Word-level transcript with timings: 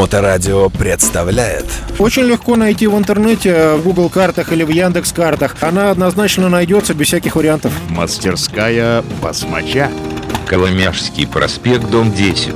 Моторадио 0.00 0.70
представляет 0.70 1.66
Очень 1.98 2.22
легко 2.22 2.56
найти 2.56 2.86
в 2.86 2.96
интернете, 2.96 3.74
в 3.74 3.82
Google 3.82 4.08
картах 4.08 4.50
или 4.50 4.62
в 4.64 4.70
Яндекс 4.70 5.12
картах. 5.12 5.56
Она 5.60 5.90
однозначно 5.90 6.48
найдется 6.48 6.94
без 6.94 7.08
всяких 7.08 7.36
вариантов. 7.36 7.70
Мастерская 7.90 9.04
басмача. 9.22 9.90
Коломяжский 10.46 11.26
проспект, 11.26 11.90
дом 11.90 12.14
10. 12.14 12.54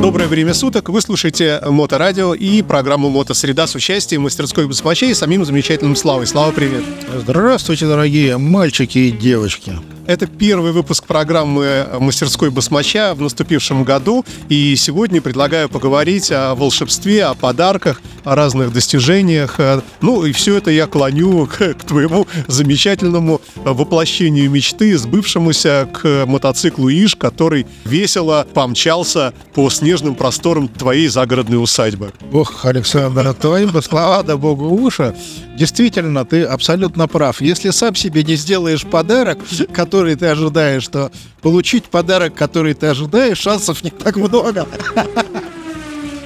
Доброе 0.00 0.28
время 0.28 0.54
суток. 0.54 0.90
Вы 0.90 1.00
слушаете 1.00 1.60
Моторадио 1.66 2.32
и 2.32 2.62
программу 2.62 3.10
Мотосреда 3.10 3.66
с 3.66 3.74
участием 3.74 4.22
мастерской 4.22 4.68
басмачей 4.68 5.10
и 5.10 5.14
самим 5.14 5.44
замечательным 5.44 5.96
Славой. 5.96 6.28
Слава, 6.28 6.52
привет. 6.52 6.84
Здравствуйте, 7.12 7.86
дорогие 7.86 8.38
мальчики 8.38 8.98
и 8.98 9.10
девочки. 9.10 9.72
Это 10.06 10.28
первый 10.28 10.70
выпуск 10.70 11.04
программы 11.04 11.84
«Мастерской 11.98 12.50
басмача» 12.50 13.12
в 13.14 13.20
наступившем 13.20 13.82
году. 13.82 14.24
И 14.48 14.76
сегодня 14.76 15.20
предлагаю 15.20 15.68
поговорить 15.68 16.30
о 16.30 16.54
волшебстве, 16.54 17.24
о 17.24 17.34
подарках, 17.34 18.00
о 18.22 18.36
разных 18.36 18.72
достижениях. 18.72 19.58
Ну 20.00 20.24
и 20.24 20.30
все 20.30 20.58
это 20.58 20.70
я 20.70 20.86
клоню 20.86 21.46
к, 21.52 21.74
к 21.74 21.82
твоему 21.82 22.28
замечательному 22.46 23.40
воплощению 23.56 24.48
мечты, 24.48 24.96
сбывшемуся 24.96 25.88
к 25.92 26.24
мотоциклу 26.24 26.88
Иш, 26.88 27.16
который 27.16 27.66
весело 27.84 28.46
помчался 28.54 29.34
по 29.54 29.68
снежным 29.70 30.14
просторам 30.14 30.68
твоей 30.68 31.08
загородной 31.08 31.60
усадьбы. 31.60 32.12
Ох, 32.32 32.64
Александр, 32.64 33.34
твоим 33.34 33.70
бы 33.70 33.82
слова, 33.82 34.22
да 34.22 34.36
богу 34.36 34.68
уши. 34.68 35.16
Действительно, 35.56 36.24
ты 36.24 36.44
абсолютно 36.44 37.08
прав. 37.08 37.40
Если 37.40 37.70
сам 37.70 37.94
себе 37.94 38.22
не 38.22 38.36
сделаешь 38.36 38.84
подарок, 38.84 39.38
который 39.72 39.95
который 39.96 40.14
ты 40.14 40.26
ожидаешь, 40.26 40.86
то 40.88 41.10
получить 41.40 41.84
подарок, 41.84 42.34
который 42.34 42.74
ты 42.74 42.88
ожидаешь, 42.88 43.38
шансов 43.38 43.82
не 43.82 43.88
так 43.88 44.16
много. 44.16 44.68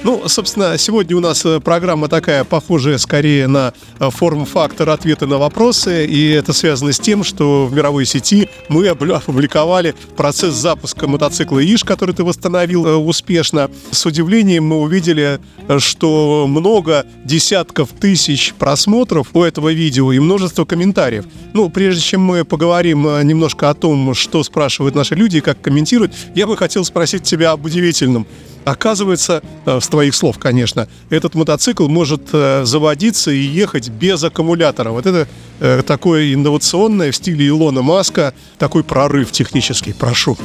Ну, 0.03 0.27
собственно, 0.27 0.79
сегодня 0.79 1.15
у 1.15 1.19
нас 1.19 1.45
э, 1.45 1.59
программа 1.59 2.07
такая, 2.07 2.43
похожая 2.43 2.97
скорее 2.97 3.45
на 3.45 3.71
э, 3.99 4.09
форм-фактор 4.09 4.89
ответа 4.89 5.27
на 5.27 5.37
вопросы, 5.37 6.07
и 6.07 6.31
это 6.31 6.53
связано 6.53 6.91
с 6.91 6.99
тем, 6.99 7.23
что 7.23 7.67
в 7.67 7.73
мировой 7.75 8.07
сети 8.07 8.49
мы 8.67 8.87
опубликовали 8.87 9.93
процесс 10.17 10.55
запуска 10.55 11.07
мотоцикла 11.07 11.63
ИШ, 11.63 11.83
который 11.83 12.15
ты 12.15 12.23
восстановил 12.23 12.87
э, 12.87 12.95
успешно. 12.95 13.69
С 13.91 14.03
удивлением 14.07 14.65
мы 14.65 14.79
увидели, 14.79 15.39
что 15.77 16.47
много 16.47 17.05
десятков 17.23 17.89
тысяч 17.89 18.55
просмотров 18.57 19.27
у 19.33 19.43
этого 19.43 19.71
видео 19.71 20.11
и 20.11 20.17
множество 20.17 20.65
комментариев. 20.65 21.25
Ну, 21.53 21.69
прежде 21.69 22.01
чем 22.01 22.21
мы 22.21 22.43
поговорим 22.43 23.03
немножко 23.03 23.69
о 23.69 23.75
том, 23.75 24.15
что 24.15 24.41
спрашивают 24.41 24.95
наши 24.95 25.13
люди 25.13 25.37
и 25.37 25.41
как 25.41 25.61
комментируют, 25.61 26.11
я 26.33 26.47
бы 26.47 26.57
хотел 26.57 26.83
спросить 26.85 27.21
тебя 27.21 27.51
об 27.51 27.65
удивительном. 27.65 28.25
Оказывается, 28.63 29.41
э, 29.65 29.79
с 29.79 29.87
твоих 29.87 30.13
слов, 30.13 30.37
конечно, 30.37 30.87
этот 31.09 31.33
мотоцикл 31.35 31.87
может 31.87 32.29
э, 32.31 32.63
заводиться 32.65 33.31
и 33.31 33.39
ехать 33.39 33.89
без 33.89 34.23
аккумулятора. 34.23 34.91
Вот 34.91 35.05
это 35.05 35.27
э, 35.59 35.81
такое 35.85 36.33
инновационное 36.33 37.11
в 37.11 37.15
стиле 37.15 37.47
Илона 37.47 37.81
Маска, 37.81 38.33
такой 38.59 38.83
прорыв 38.83 39.31
технический. 39.31 39.93
Прошу. 39.93 40.37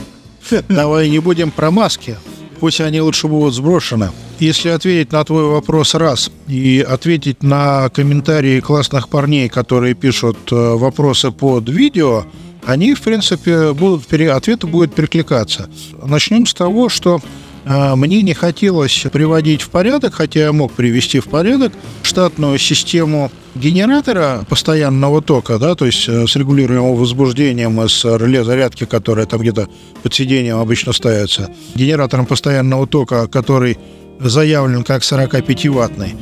Давай 0.69 1.11
не 1.11 1.19
будем 1.19 1.50
про 1.50 1.70
маски. 1.70 2.17
Пусть 2.59 2.81
они 2.81 3.03
лучше 3.03 3.28
будут 3.28 3.55
сброшены. 3.55 4.12
Если 4.39 4.70
ответить 4.70 5.12
на 5.12 5.22
твой 5.25 5.44
вопрос 5.44 5.94
раз 5.94 6.31
и 6.48 6.84
ответить 6.87 7.42
на 7.42 7.91
комментарии 7.91 8.61
классных 8.61 9.11
парней, 9.11 9.50
которые 9.50 9.94
пишут 9.94 10.39
вопросы 10.50 11.33
под 11.33 11.69
видео, 11.69 12.25
они, 12.64 12.94
в 12.94 13.03
принципе, 13.03 13.75
будут, 13.75 14.11
ответы 14.12 14.67
будут 14.67 14.94
перекликаться. 14.94 15.69
Начнем 16.03 16.47
с 16.47 16.55
того, 16.55 16.89
что 16.89 17.20
мне 17.67 18.22
не 18.22 18.33
хотелось 18.33 19.06
приводить 19.12 19.62
в 19.62 19.70
порядок, 19.70 20.14
хотя 20.14 20.41
я 20.41 20.53
мог 20.53 20.72
привести 20.72 21.19
в 21.19 21.27
порядок 21.27 21.72
штатную 22.03 22.59
систему 22.59 23.33
генератора 23.56 24.44
постоянного 24.49 25.21
тока, 25.21 25.59
да, 25.59 25.75
то 25.75 25.87
есть 25.87 26.09
э, 26.09 26.27
с 26.27 26.37
регулируемым 26.37 26.94
возбуждением 26.94 27.88
с 27.88 28.04
реле 28.04 28.44
зарядки, 28.44 28.84
которая 28.84 29.27
там 29.27 29.41
где-то 29.41 29.69
под 30.03 30.15
сиденьем 30.15 30.59
обычно 30.59 30.93
ставится, 30.93 31.50
генератором 31.75 32.27
постоянного 32.27 32.87
тока, 32.87 33.27
который 33.27 33.78
заявлен 34.21 34.84
как 34.84 35.03
45-ваттный. 35.03 36.15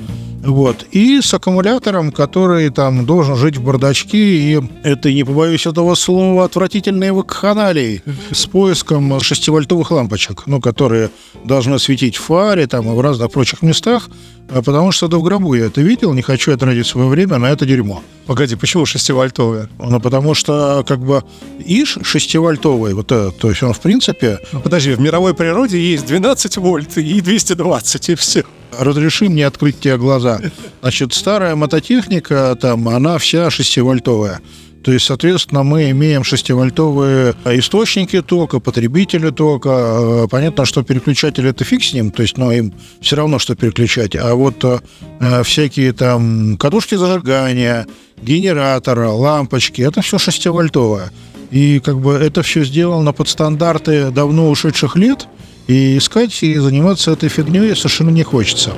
Вот. 0.45 0.87
И 0.91 1.21
с 1.21 1.33
аккумулятором, 1.33 2.13
который 2.13 2.69
там 2.71 3.07
должен 3.07 3.37
жить 3.37 3.57
в 3.57 3.63
бардачке, 3.63 4.19
и 4.19 4.61
это, 4.83 5.13
не 5.13 5.25
побоюсь 5.25 5.67
этого 5.67 5.95
слова, 5.95 6.45
отвратительные 6.45 7.13
вакханалии 7.13 8.03
с 8.31 8.47
поиском 8.47 9.21
шестивольтовых 9.21 9.91
лампочек, 9.91 10.43
ну, 10.47 10.61
которые 10.61 11.11
должны 11.45 11.79
светить 11.79 12.17
в 12.17 12.23
фаре 12.23 12.67
там 12.67 12.91
и 12.91 12.95
в 12.95 13.01
разных 13.01 13.31
прочих 13.31 13.63
местах, 13.63 14.09
а 14.51 14.63
потому 14.63 14.93
что 14.93 15.07
это 15.07 15.17
в 15.17 15.23
гробу 15.23 15.55
я 15.55 15.67
это 15.67 15.81
видел, 15.81 16.13
не 16.13 16.23
хочу 16.23 16.51
я 16.51 16.57
тратить 16.57 16.87
свое 16.87 17.09
время 17.09 17.39
на 17.39 17.47
это 17.47 17.65
дерьмо. 17.65 18.03
Погоди, 18.27 18.57
почему 18.57 18.85
6-вольтовые? 18.85 19.69
Ну, 19.79 20.01
потому 20.01 20.35
что, 20.35 20.85
как 20.87 21.01
бы, 21.01 21.23
ИШ 21.65 21.99
6-вольтовый, 21.99 22.95
вот 22.95 23.13
это, 23.13 23.31
то 23.31 23.49
есть 23.49 23.63
он, 23.63 23.73
в 23.73 23.81
принципе... 23.81 24.41
Ну, 24.53 24.61
подожди, 24.61 24.93
в 24.93 25.01
мировой 25.01 25.35
природе 25.35 25.81
есть 25.81 26.07
12 26.07 26.59
вольт 26.59 26.99
и 26.99 27.21
220, 27.21 28.09
и 28.11 28.15
все 28.15 28.45
разреши 28.79 29.29
мне 29.29 29.47
открыть 29.47 29.81
тебе 29.81 29.97
глаза. 29.97 30.41
Значит, 30.81 31.13
старая 31.15 31.57
мототехника, 31.57 32.57
там, 32.61 32.89
она 32.89 33.19
вся 33.19 33.49
6-вольтовая. 33.49 34.39
То 34.85 34.93
есть, 34.93 35.07
соответственно, 35.07 35.63
мы 35.63 35.91
имеем 35.91 36.23
6-вольтовые 36.23 37.35
источники 37.59 38.21
тока, 38.21 38.61
потребители 38.61 39.31
тока. 39.31 39.71
Э, 39.71 40.27
понятно, 40.31 40.67
что 40.67 40.83
переключатель 40.83 41.47
это 41.47 41.65
фиг 41.65 41.83
с 41.83 41.95
ним, 41.95 42.11
то 42.11 42.21
есть, 42.21 42.37
но 42.37 42.53
им 42.53 42.75
все 43.01 43.17
равно, 43.17 43.39
что 43.39 43.55
переключать. 43.55 44.15
А 44.15 44.35
вот 44.35 44.63
э, 44.63 45.43
всякие 45.43 45.95
там 45.95 46.59
катушки 46.59 46.97
зажигания, 46.97 47.87
генератора, 48.21 49.09
лампочки, 49.09 49.81
это 49.81 50.03
все 50.03 50.19
6-вольтовое. 50.19 51.11
И 51.51 51.81
как 51.81 51.99
бы 52.01 52.13
это 52.13 52.43
все 52.43 52.63
сделано 52.63 53.15
под 53.15 53.29
стандарты 53.29 54.11
давно 54.11 54.51
ушедших 54.51 54.97
лет– 54.97 55.29
и 55.67 55.99
искать 55.99 56.43
и 56.43 56.57
заниматься 56.57 57.13
этой 57.13 57.29
фигней 57.29 57.75
совершенно 57.75 58.11
не 58.11 58.23
хочется. 58.23 58.73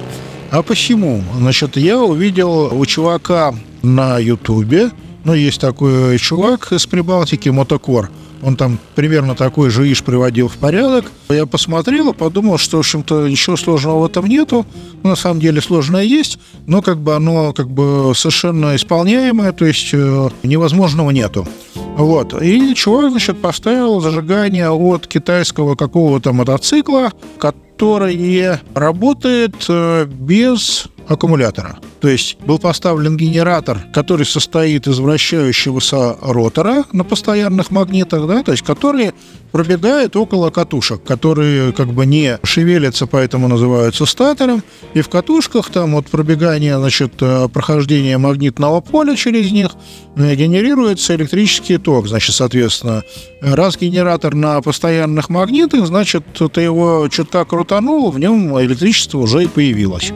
А 0.51 0.63
почему? 0.63 1.23
Значит, 1.39 1.77
я 1.77 2.01
увидел 2.01 2.73
у 2.73 2.87
чувака 2.87 3.55
на 3.83 4.19
Ютубе, 4.19 4.91
ну, 5.25 5.35
есть 5.35 5.61
такой 5.61 6.19
чувак 6.19 6.73
из 6.73 6.87
Прибалтики, 6.87 7.49
Мотокор, 7.49 8.11
он 8.43 8.57
там 8.57 8.79
примерно 8.95 9.35
такой 9.35 9.71
же 9.71 9.91
иш 9.91 10.03
приводил 10.03 10.49
в 10.49 10.57
порядок. 10.57 11.11
Я 11.29 11.47
посмотрел 11.47 12.11
и 12.11 12.15
подумал, 12.15 12.59
что, 12.59 12.77
в 12.77 12.81
общем-то, 12.81 13.29
ничего 13.29 13.57
сложного 13.57 14.01
в 14.01 14.05
этом 14.07 14.27
нету. 14.27 14.67
На 15.03 15.17
самом 15.17 15.41
деле 15.41 15.61
сложное 15.61 16.03
есть, 16.03 16.39
но 16.67 16.83
как 16.83 16.99
бы 16.99 17.15
оно 17.15 17.53
как 17.53 17.69
бы 17.69 18.13
совершенно 18.15 18.77
исполняемое, 18.77 19.53
то 19.53 19.65
есть 19.65 19.91
э, 19.93 20.31
невозможного 20.43 21.11
нету. 21.11 21.49
Вот. 21.97 22.41
И 22.43 22.75
чувак, 22.75 23.11
значит, 23.11 23.41
поставил 23.41 24.01
зажигание 24.01 24.71
от 24.71 25.07
китайского 25.07 25.77
какого-то 25.77 26.33
мотоцикла, 26.33 27.13
который 27.39 28.59
работает 28.75 29.55
э, 29.69 30.05
без 30.05 30.89
аккумулятора. 31.09 31.79
То 32.01 32.09
есть 32.09 32.39
был 32.41 32.59
поставлен 32.59 33.17
генератор, 33.17 33.79
который 33.95 34.27
состоит 34.27 34.87
из 34.87 34.99
вращающегося 34.99 36.17
ротора 36.21 36.85
на 36.93 37.05
постоянных 37.05 37.71
магнитах, 37.71 38.27
да, 38.27 38.43
то 38.43 38.53
есть 38.53 38.65
который 38.65 39.13
пробегает 39.53 40.17
около 40.17 40.51
катушек, 40.51 41.03
которые 41.03 41.73
как 41.73 41.93
бы 41.93 42.07
не 42.07 42.39
шевелятся, 42.43 43.07
поэтому 43.07 43.49
называются 43.49 44.07
статором. 44.07 44.63
И 44.95 45.01
в 45.01 45.09
катушках 45.09 45.71
там 45.71 45.95
от 45.95 46.07
пробегания, 46.07 46.79
значит, 46.79 47.15
э, 47.21 47.49
прохождения 47.49 48.19
магнитного 48.19 48.81
поля 48.81 49.17
через 49.17 49.51
них 49.53 49.71
э, 50.17 50.35
генерируется 50.35 51.15
электрический 51.17 51.79
ток. 51.79 52.09
Значит, 52.09 52.35
соответственно, 52.35 53.03
раз 53.41 53.77
генератор 53.77 54.35
на 54.35 54.61
постоянных 54.61 55.29
магнитах, 55.29 55.87
значит, 55.87 56.25
ты 56.53 56.61
его 56.61 57.09
чутка 57.11 57.45
крутанул, 57.45 58.11
в 58.11 58.19
нем 58.19 58.59
электричество 58.61 59.19
уже 59.19 59.45
и 59.45 59.47
появилось. 59.47 60.13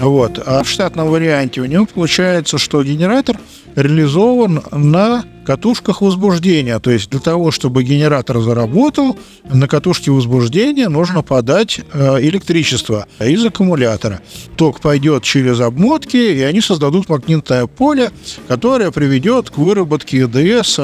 Вот. 0.00 0.40
А 0.44 0.62
в 0.62 0.68
штатном 0.68 1.08
варианте 1.08 1.60
у 1.60 1.64
него 1.64 1.86
получается, 1.86 2.58
что 2.58 2.82
генератор 2.82 3.38
реализован 3.74 4.62
на 4.70 5.24
катушках 5.48 6.02
возбуждения. 6.02 6.78
То 6.78 6.90
есть 6.90 7.08
для 7.08 7.20
того, 7.20 7.50
чтобы 7.50 7.82
генератор 7.82 8.38
заработал, 8.40 9.16
на 9.48 9.66
катушке 9.66 10.10
возбуждения 10.10 10.90
нужно 10.90 11.22
подать 11.22 11.80
э, 11.90 12.18
электричество 12.20 13.06
из 13.18 13.42
аккумулятора. 13.46 14.20
Ток 14.56 14.80
пойдет 14.82 15.22
через 15.22 15.60
обмотки, 15.60 16.18
и 16.18 16.42
они 16.42 16.60
создадут 16.60 17.08
магнитное 17.08 17.66
поле, 17.66 18.10
которое 18.46 18.90
приведет 18.90 19.48
к 19.48 19.56
выработке 19.56 20.24
ЭДС 20.24 20.78
э, 20.78 20.82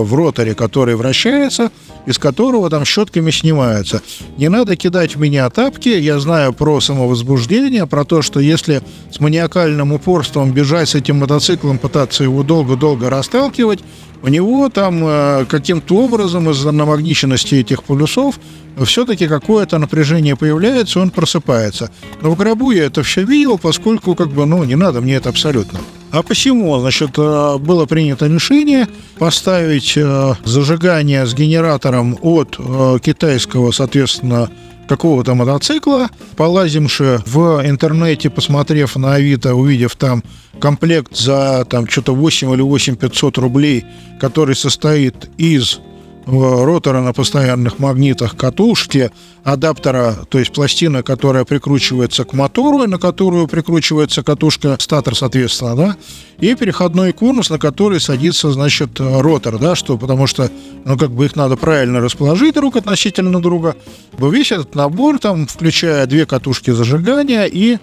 в 0.00 0.14
роторе, 0.14 0.54
который 0.54 0.96
вращается, 0.96 1.70
из 2.08 2.18
которого 2.18 2.70
там 2.70 2.86
щетками 2.86 3.30
снимается. 3.30 4.00
Не 4.38 4.48
надо 4.48 4.76
кидать 4.76 5.14
в 5.14 5.20
меня 5.20 5.48
тапки, 5.50 5.90
я 5.90 6.18
знаю 6.18 6.54
про 6.54 6.80
самовозбуждение, 6.80 7.86
про 7.86 8.04
то, 8.04 8.22
что 8.22 8.40
если 8.40 8.82
с 9.12 9.20
маниакальным 9.20 9.92
упорством 9.92 10.52
бежать 10.52 10.88
с 10.88 10.94
этим 10.94 11.18
мотоциклом, 11.18 11.76
пытаться 11.76 12.24
его 12.24 12.42
долго-долго 12.42 13.10
расталкивать, 13.10 13.80
у 14.22 14.28
него 14.28 14.70
там 14.70 15.02
э, 15.04 15.44
каким-то 15.48 15.96
образом 15.96 16.48
из-за 16.50 16.72
намагниченности 16.72 17.56
этих 17.56 17.84
полюсов 17.84 18.40
все-таки 18.84 19.28
какое-то 19.28 19.78
напряжение 19.78 20.34
появляется, 20.34 21.00
он 21.00 21.10
просыпается. 21.10 21.90
Но 22.22 22.30
в 22.30 22.36
гробу 22.36 22.70
я 22.70 22.84
это 22.84 23.02
все 23.02 23.22
видел, 23.22 23.58
поскольку 23.58 24.14
как 24.14 24.28
бы, 24.28 24.46
ну, 24.46 24.64
не 24.64 24.76
надо 24.76 25.02
мне 25.02 25.16
это 25.16 25.28
абсолютно. 25.28 25.78
А 26.10 26.22
почему? 26.22 26.78
Значит, 26.80 27.10
э, 27.18 27.58
было 27.58 27.86
принято 27.86 28.26
решение 28.26 28.88
поставить 29.18 29.94
э, 29.96 30.34
зажигание 30.44 31.26
с 31.26 31.34
генератором 31.34 32.18
от 32.22 32.56
э, 32.58 32.98
китайского, 33.02 33.72
соответственно, 33.72 34.50
какого-то 34.88 35.34
мотоцикла. 35.34 36.08
Полазимши 36.36 37.20
в 37.26 37.62
интернете, 37.64 38.30
посмотрев 38.30 38.96
на 38.96 39.14
Авито, 39.14 39.54
увидев 39.54 39.96
там 39.96 40.24
комплект 40.60 41.14
за 41.14 41.66
там 41.68 41.86
что-то 41.86 42.14
8 42.14 42.54
или 42.54 42.62
8 42.62 42.96
500 42.96 43.38
рублей, 43.38 43.84
который 44.18 44.56
состоит 44.56 45.30
из 45.36 45.80
ротора 46.28 47.00
на 47.00 47.12
постоянных 47.12 47.78
магнитах 47.78 48.36
катушки, 48.36 49.10
адаптера, 49.44 50.14
то 50.28 50.38
есть 50.38 50.52
пластина, 50.52 51.02
которая 51.02 51.44
прикручивается 51.44 52.24
к 52.24 52.34
мотору, 52.34 52.86
на 52.86 52.98
которую 52.98 53.48
прикручивается 53.48 54.22
катушка, 54.22 54.76
статор, 54.78 55.16
соответственно, 55.16 55.74
да, 55.74 55.96
и 56.38 56.54
переходной 56.54 57.12
конус, 57.12 57.50
на 57.50 57.58
который 57.58 58.00
садится, 58.00 58.50
значит, 58.50 59.00
ротор, 59.00 59.58
да, 59.58 59.74
что, 59.74 59.96
потому 59.96 60.26
что, 60.26 60.50
ну, 60.84 60.98
как 60.98 61.10
бы 61.10 61.24
их 61.24 61.34
надо 61.34 61.56
правильно 61.56 62.00
расположить 62.00 62.54
друг 62.54 62.76
относительно 62.76 63.40
друга. 63.40 63.76
Весь 64.18 64.52
этот 64.52 64.74
набор, 64.74 65.18
там, 65.18 65.46
включая 65.46 66.06
две 66.06 66.26
катушки 66.26 66.70
зажигания 66.70 67.44
и 67.44 67.78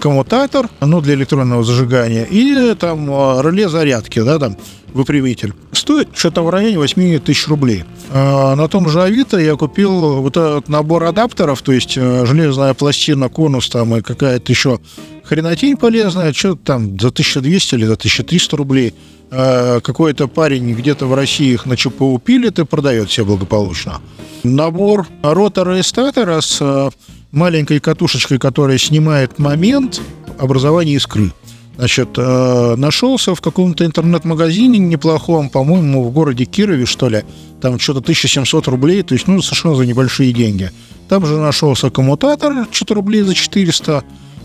коммутатор, 0.00 0.68
ну, 0.80 1.00
для 1.00 1.14
электронного 1.14 1.64
зажигания, 1.64 2.24
и 2.24 2.74
там 2.74 3.10
э, 3.10 3.42
реле 3.42 3.68
зарядки, 3.68 4.20
да, 4.22 4.38
там, 4.38 4.56
выпрямитель. 4.92 5.54
Стоит 5.72 6.08
что-то 6.14 6.42
в 6.42 6.50
районе 6.50 6.78
8 6.78 7.18
тысяч 7.20 7.48
рублей. 7.48 7.84
На 8.12 8.68
том 8.68 8.88
же 8.88 9.02
Авито 9.02 9.38
я 9.38 9.56
купил 9.56 10.20
вот 10.20 10.36
этот 10.36 10.68
набор 10.68 11.04
адаптеров, 11.04 11.62
то 11.62 11.72
есть 11.72 11.96
э, 11.96 12.26
железная 12.26 12.74
пластина, 12.74 13.28
конус 13.28 13.68
там 13.68 13.96
и 13.96 14.02
какая-то 14.02 14.52
еще 14.52 14.80
хренотень 15.24 15.76
полезная, 15.76 16.32
что 16.32 16.54
там 16.54 16.98
за 17.00 17.08
1200 17.08 17.74
или 17.74 17.84
за 17.84 17.94
1300 17.94 18.56
рублей. 18.56 18.94
Какой-то 19.30 20.28
парень 20.28 20.74
где-то 20.74 21.06
в 21.06 21.14
России 21.14 21.54
их 21.54 21.64
на 21.64 21.74
ЧПУ 21.74 22.20
пилит 22.22 22.58
и 22.58 22.66
продает 22.66 23.10
себе 23.10 23.24
благополучно. 23.24 24.02
Набор 24.44 25.06
ротора 25.22 25.78
и 25.78 25.82
статора 25.82 26.40
с 26.40 26.58
э, 26.60 26.90
маленькой 27.32 27.80
катушечкой, 27.80 28.38
которая 28.38 28.78
снимает 28.78 29.38
момент 29.38 30.00
образования 30.38 30.94
искры. 30.94 31.32
Значит, 31.76 32.10
э, 32.16 32.74
нашелся 32.76 33.34
в 33.34 33.40
каком-то 33.40 33.84
интернет-магазине 33.84 34.78
неплохом, 34.78 35.48
по-моему, 35.48 36.04
в 36.04 36.12
городе 36.12 36.44
Кирове, 36.44 36.84
что 36.84 37.08
ли. 37.08 37.24
Там 37.60 37.78
что-то 37.78 38.00
1700 38.00 38.68
рублей, 38.68 39.02
то 39.02 39.14
есть, 39.14 39.26
ну, 39.26 39.40
совершенно 39.40 39.74
за 39.74 39.86
небольшие 39.86 40.32
деньги. 40.32 40.70
Там 41.08 41.24
же 41.24 41.38
нашелся 41.38 41.90
коммутатор, 41.90 42.66
что-то 42.70 42.94
рублей 42.94 43.22
за 43.22 43.34
400. 43.34 44.04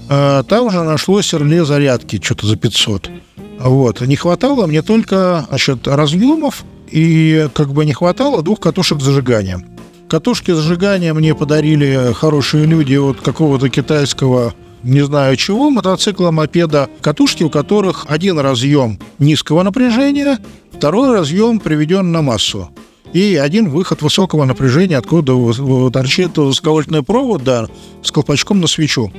Э, 0.09 0.43
там 0.47 0.71
же 0.71 0.83
нашлось 0.83 1.33
реле 1.33 1.65
зарядки, 1.65 2.21
что-то 2.23 2.47
за 2.47 2.55
500. 2.55 3.09
Вот. 3.59 4.01
Не 4.01 4.15
хватало 4.15 4.65
мне 4.65 4.81
только, 4.81 5.45
значит, 5.49 5.87
разъемов, 5.87 6.63
и 6.89 7.49
как 7.53 7.73
бы 7.73 7.85
не 7.85 7.93
хватало 7.93 8.41
двух 8.41 8.61
катушек 8.61 9.01
зажигания. 9.01 9.63
Катушки 10.09 10.51
зажигания 10.51 11.13
мне 11.13 11.35
подарили 11.35 12.13
хорошие 12.13 12.65
люди 12.65 12.95
от 12.95 13.19
какого-то 13.19 13.69
китайского 13.69 14.53
не 14.83 15.01
знаю 15.01 15.35
чего, 15.35 15.69
мотоцикла, 15.69 16.31
мопеда, 16.31 16.87
катушки, 17.01 17.43
у 17.43 17.49
которых 17.49 18.05
один 18.07 18.39
разъем 18.39 18.99
низкого 19.19 19.63
напряжения, 19.63 20.39
второй 20.71 21.13
разъем 21.13 21.59
приведен 21.59 22.11
на 22.11 22.21
массу. 22.21 22.69
И 23.11 23.35
один 23.35 23.69
выход 23.69 24.01
высокого 24.01 24.45
напряжения, 24.45 24.97
откуда 24.97 25.33
торчит 25.91 26.37
высоковольтный 26.37 27.03
провод, 27.03 27.43
да, 27.43 27.67
с 28.01 28.11
колпачком 28.11 28.61
на 28.61 28.67
свечу. 28.67 29.11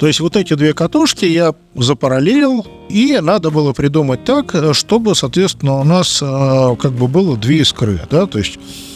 То 0.00 0.08
есть 0.08 0.18
вот 0.18 0.36
эти 0.36 0.54
две 0.54 0.74
катушки 0.74 1.24
я 1.24 1.54
запараллелил, 1.76 2.66
и 2.88 3.20
надо 3.22 3.50
было 3.50 3.72
придумать 3.72 4.24
так, 4.24 4.54
чтобы, 4.72 5.14
соответственно, 5.14 5.78
у 5.78 5.84
нас 5.84 6.20
э, 6.20 6.76
как 6.80 6.92
бы 6.92 7.06
было 7.06 7.36
две 7.36 7.58
искры, 7.58 8.00
да, 8.10 8.26
то 8.26 8.38
есть 8.38 8.58
Э, 8.58 8.91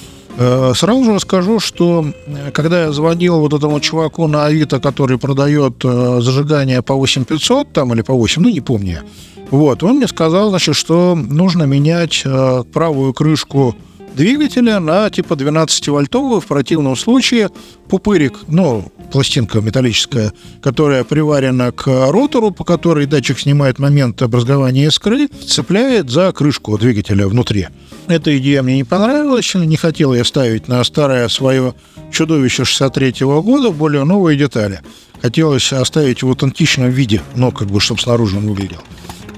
сразу 0.75 1.05
же 1.05 1.21
скажу, 1.21 1.61
что 1.61 2.05
э, 2.27 2.51
когда 2.53 2.83
я 2.83 2.93
звонил 2.93 3.41
вот 3.41 3.53
этому 3.55 3.81
чуваку 3.81 4.27
на 4.27 4.45
Авито, 4.47 4.81
который 4.81 5.19
продает 5.19 5.85
э, 5.85 6.21
зажигание 6.21 6.83
по 6.83 6.95
8500 6.95 7.73
там 7.73 7.93
или 7.95 8.03
по 8.03 8.15
8, 8.15 8.43
ну 8.43 8.49
не 8.49 8.61
помню, 8.61 9.03
вот, 9.51 9.83
он 9.83 9.97
мне 9.97 10.09
сказал, 10.09 10.51
значит, 10.51 10.75
что 10.77 11.15
нужно 11.15 11.65
менять 11.65 12.25
правую 12.73 13.15
крышку 13.15 13.75
двигателя 14.17 14.81
на 14.81 15.09
типа 15.11 15.35
12-вольтовую. 15.35 16.41
В 16.41 16.47
противном 16.47 16.97
случае 16.97 17.51
пупырик, 17.89 18.35
ну, 18.49 18.91
пластинка 19.13 19.61
металлическая, 19.61 20.33
которая 20.63 21.05
приварена 21.05 21.71
к 21.73 21.87
ротору, 21.87 22.51
по 22.51 22.65
которой 22.65 23.07
датчик 23.07 23.39
снимает 23.39 23.79
момент 23.79 24.23
образования 24.23 24.87
искры, 24.87 25.29
цепляет 25.29 26.11
за 26.11 26.33
крышку 26.33 26.77
двигателя 26.79 27.29
внутри. 27.29 27.69
Эта 28.09 28.37
идея 28.39 28.63
мне 28.63 28.77
не 28.77 28.85
понравилась, 28.85 29.55
не 29.55 29.77
хотел 29.77 30.15
я 30.15 30.25
ставить 30.25 30.69
на 30.69 30.83
старое 30.85 31.29
свое 31.29 31.75
чудовище 32.13 32.63
63-го 32.63 33.43
года 33.43 33.71
более 33.71 34.05
новые 34.05 34.39
детали. 34.39 34.81
Хотелось 35.23 35.73
оставить 35.73 36.23
в 36.23 36.29
аутентичном 36.29 36.91
виде, 36.91 37.23
но 37.35 37.51
как 37.51 37.69
бы, 37.69 37.81
чтобы 37.81 38.01
снаружи 38.01 38.37
он 38.37 38.47
выглядел. 38.49 38.83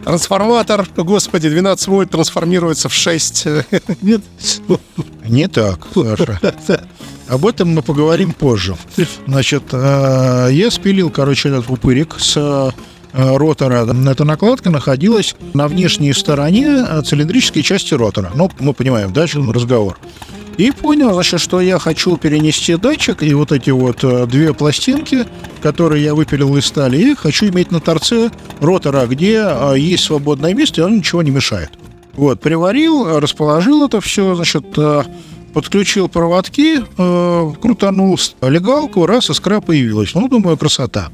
Трансформатор, 0.08 0.88
господи, 0.96 1.50
12 1.50 1.86
вольт 1.88 2.10
трансформируется 2.10 2.88
в 2.88 2.94
6. 2.94 3.46
Нет? 4.00 4.22
Не 5.26 5.48
так, 5.48 5.86
Саша. 5.92 6.40
Об 7.28 7.44
этом 7.44 7.68
мы 7.74 7.82
поговорим 7.82 8.32
позже. 8.32 8.74
Значит, 9.26 9.64
э, 9.72 10.48
я 10.50 10.70
спилил, 10.70 11.10
короче, 11.10 11.50
этот 11.50 11.66
пупырик 11.66 12.16
с 12.18 12.38
э, 12.38 12.70
ротора. 13.12 13.86
Эта 14.10 14.24
накладка 14.24 14.70
находилась 14.70 15.36
на 15.52 15.68
внешней 15.68 16.14
стороне 16.14 16.86
цилиндрической 17.04 17.62
части 17.62 17.92
ротора. 17.92 18.32
Ну, 18.34 18.50
мы 18.60 18.72
понимаем, 18.72 19.12
дальше 19.12 19.42
разговор. 19.42 19.98
И 20.58 20.72
понял, 20.72 21.12
значит, 21.14 21.40
что 21.40 21.60
я 21.60 21.78
хочу 21.78 22.16
перенести 22.16 22.74
датчик 22.74 23.22
и 23.22 23.32
вот 23.32 23.52
эти 23.52 23.70
вот 23.70 24.02
э, 24.02 24.26
две 24.26 24.52
пластинки, 24.52 25.24
которые 25.62 26.02
я 26.02 26.16
выпилил 26.16 26.56
из 26.56 26.66
стали, 26.66 27.12
и 27.12 27.14
хочу 27.14 27.48
иметь 27.48 27.70
на 27.70 27.78
торце 27.78 28.32
ротора, 28.58 29.06
где 29.06 29.44
э, 29.46 29.74
есть 29.78 30.02
свободное 30.02 30.54
место, 30.54 30.80
и 30.80 30.84
он 30.84 30.96
ничего 30.96 31.22
не 31.22 31.30
мешает. 31.30 31.70
Вот, 32.14 32.40
приварил, 32.40 33.20
расположил 33.20 33.86
это 33.86 34.00
все, 34.00 34.34
значит, 34.34 34.64
э, 34.76 35.04
подключил 35.54 36.08
проводки, 36.08 36.80
крутанул 37.60 38.18
легалку, 38.42 39.06
раз, 39.06 39.30
искра 39.30 39.60
появилась. 39.60 40.12
Ну, 40.14 40.28
думаю, 40.28 40.56
красота. 40.56 41.10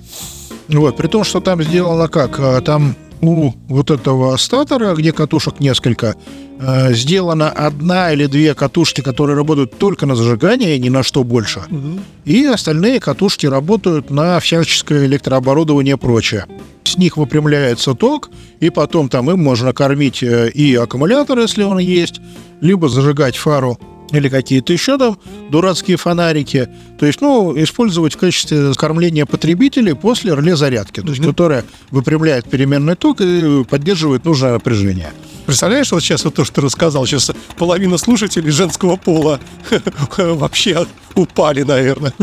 Вот, 0.68 0.96
при 0.96 1.06
том, 1.06 1.22
что 1.22 1.40
там 1.40 1.62
сделано 1.62 2.08
как? 2.08 2.64
Там 2.64 2.96
у 3.20 3.52
вот 3.68 3.90
этого 3.90 4.36
статора, 4.36 4.94
где 4.94 5.12
катушек 5.12 5.60
несколько, 5.60 6.16
э, 6.58 6.94
сделана 6.94 7.50
одна 7.50 8.12
или 8.12 8.26
две 8.26 8.54
катушки, 8.54 9.00
которые 9.00 9.36
работают 9.36 9.78
только 9.78 10.06
на 10.06 10.16
зажигание, 10.16 10.78
ни 10.78 10.88
на 10.88 11.02
что 11.02 11.24
больше. 11.24 11.60
Угу. 11.70 12.00
И 12.24 12.44
остальные 12.44 13.00
катушки 13.00 13.46
работают 13.46 14.10
на 14.10 14.40
всяческое 14.40 15.06
электрооборудование 15.06 15.94
и 15.94 15.98
прочее. 15.98 16.46
С 16.84 16.98
них 16.98 17.16
выпрямляется 17.16 17.94
ток, 17.94 18.30
и 18.60 18.70
потом 18.70 19.08
там 19.08 19.30
им 19.30 19.42
можно 19.42 19.72
кормить 19.72 20.22
э, 20.22 20.50
и 20.50 20.74
аккумулятор, 20.74 21.38
если 21.38 21.62
он 21.62 21.78
есть, 21.78 22.20
либо 22.60 22.88
зажигать 22.88 23.36
фару 23.36 23.78
или 24.16 24.28
какие-то 24.28 24.72
еще 24.72 24.98
там 24.98 25.18
дурацкие 25.50 25.96
фонарики. 25.96 26.68
То 26.98 27.06
есть, 27.06 27.20
ну, 27.20 27.54
использовать 27.60 28.14
в 28.14 28.18
качестве 28.18 28.72
кормления 28.74 29.26
потребителей 29.26 29.94
после 29.94 30.34
реле 30.34 30.56
зарядки, 30.56 31.00
то 31.00 31.08
есть, 31.08 31.20
mm-hmm. 31.20 31.26
которая 31.26 31.64
выпрямляет 31.90 32.48
переменный 32.48 32.96
ток 32.96 33.20
и 33.20 33.64
поддерживает 33.64 34.24
нужное 34.24 34.52
напряжение. 34.52 35.12
Представляешь, 35.46 35.92
вот 35.92 36.00
сейчас 36.00 36.24
вот 36.24 36.34
то, 36.34 36.44
что 36.44 36.54
ты 36.54 36.60
рассказал, 36.62 37.06
сейчас 37.06 37.30
половина 37.58 37.98
слушателей 37.98 38.50
женского 38.50 38.96
пола 38.96 39.40
вообще 40.16 40.86
упали, 41.14 41.62
наверное. 41.62 42.14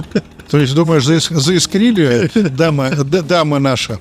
То 0.50 0.58
есть, 0.58 0.74
думаешь, 0.74 1.04
заискрили 1.04 2.30
дама, 2.50 2.90
дама 3.04 3.60
наша? 3.60 4.00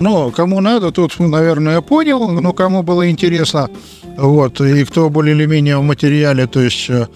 Ну, 0.00 0.30
кому 0.30 0.60
надо, 0.60 0.92
тут, 0.92 1.18
наверное, 1.18 1.80
понял, 1.80 2.28
но 2.28 2.52
кому 2.52 2.82
было 2.82 3.10
интересно, 3.10 3.68
вот, 4.16 4.60
и 4.60 4.84
кто 4.84 5.10
более 5.10 5.34
или 5.34 5.46
менее 5.46 5.78
в 5.78 5.82
материале, 5.82 6.46
то 6.46 6.60
есть 6.60 6.88
э, 6.88 7.06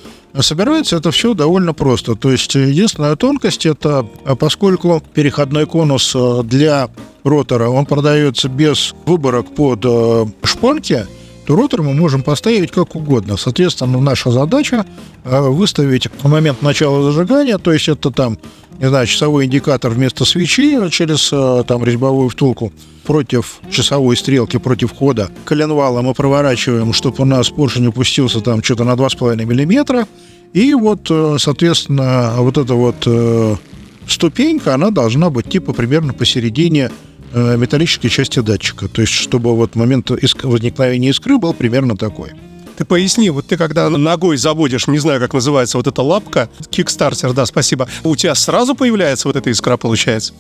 собирается 0.41 0.97
это 0.97 1.11
все 1.11 1.35
довольно 1.35 1.75
просто. 1.75 2.15
То 2.15 2.31
есть 2.31 2.55
единственная 2.55 3.17
тонкость 3.17 3.67
это, 3.67 4.07
э, 4.25 4.35
поскольку 4.35 5.03
переходной 5.15 5.67
конус 5.67 6.13
э, 6.15 6.43
для 6.45 6.89
ротора, 7.25 7.69
он 7.69 7.87
продается 7.87 8.49
без 8.49 8.95
выборок 9.07 9.55
под 9.55 9.85
шпонки, 10.45 11.07
то 11.47 11.57
ротор 11.57 11.83
мы 11.83 11.95
можем 11.95 12.23
поставить 12.23 12.71
как 12.71 12.95
угодно. 12.95 13.37
Соответственно, 13.37 14.01
наша 14.01 14.31
задача 14.31 14.87
э, 15.25 15.41
выставить 15.41 16.09
момент 16.23 16.63
начала 16.63 17.03
зажигания, 17.03 17.59
то 17.59 17.73
есть 17.73 17.89
это 17.89 18.11
там, 18.11 18.39
не 18.79 18.89
знаю, 18.89 19.07
часовой 19.07 19.47
индикатор 19.47 19.91
вместо 19.91 20.25
свечи 20.25 20.89
через 20.91 21.31
э, 21.33 21.65
там 21.67 21.85
резьбовую 21.85 22.29
втулку 22.29 22.73
против 23.05 23.61
часовой 23.71 24.17
стрелки, 24.17 24.59
против 24.59 24.93
хода 24.93 25.31
коленвала 25.45 26.03
мы 26.03 26.15
проворачиваем, 26.15 26.93
чтобы 26.93 27.17
у 27.21 27.25
нас 27.25 27.51
поршень 27.51 27.89
опустился 27.89 28.41
там 28.41 28.63
что-то 28.63 28.85
на 28.85 28.93
2,5 28.93 29.45
миллиметра. 29.45 30.07
И 30.53 30.75
вот, 30.75 31.07
э, 31.11 31.37
соответственно, 31.39 32.35
вот 32.39 32.59
эта 32.59 32.75
вот 32.75 32.97
э, 33.07 33.57
ступенька, 34.07 34.75
она 34.75 34.91
должна 34.91 35.31
быть 35.31 35.49
типа 35.49 35.73
примерно 35.73 36.13
посередине 36.13 36.91
э, 37.33 37.57
металлической 37.57 38.09
части 38.09 38.41
датчика. 38.41 38.89
То 38.89 39.03
есть, 39.03 39.13
чтобы 39.13 39.55
вот 39.55 39.75
момент 39.75 40.11
возникновения 40.11 41.11
искры 41.11 41.39
был 41.39 41.53
примерно 41.53 41.97
такой. 41.97 42.31
Ты 42.77 42.85
поясни, 42.85 43.29
вот 43.31 43.47
ты 43.47 43.57
когда 43.57 43.91
ногой 43.91 44.37
заводишь, 44.39 44.87
не 44.87 44.99
знаю, 44.99 45.21
как 45.21 45.35
называется, 45.35 45.77
вот 45.77 45.87
эта 45.87 46.03
лапка, 46.03 46.49
кикстартер, 46.71 47.33
да, 47.33 47.45
спасибо, 47.45 47.89
у 48.03 48.17
тебя 48.17 48.35
сразу 48.35 48.75
появляется 48.75 49.29
вот 49.29 49.37
эта 49.37 49.51
искра, 49.51 49.77
получается? 49.77 50.33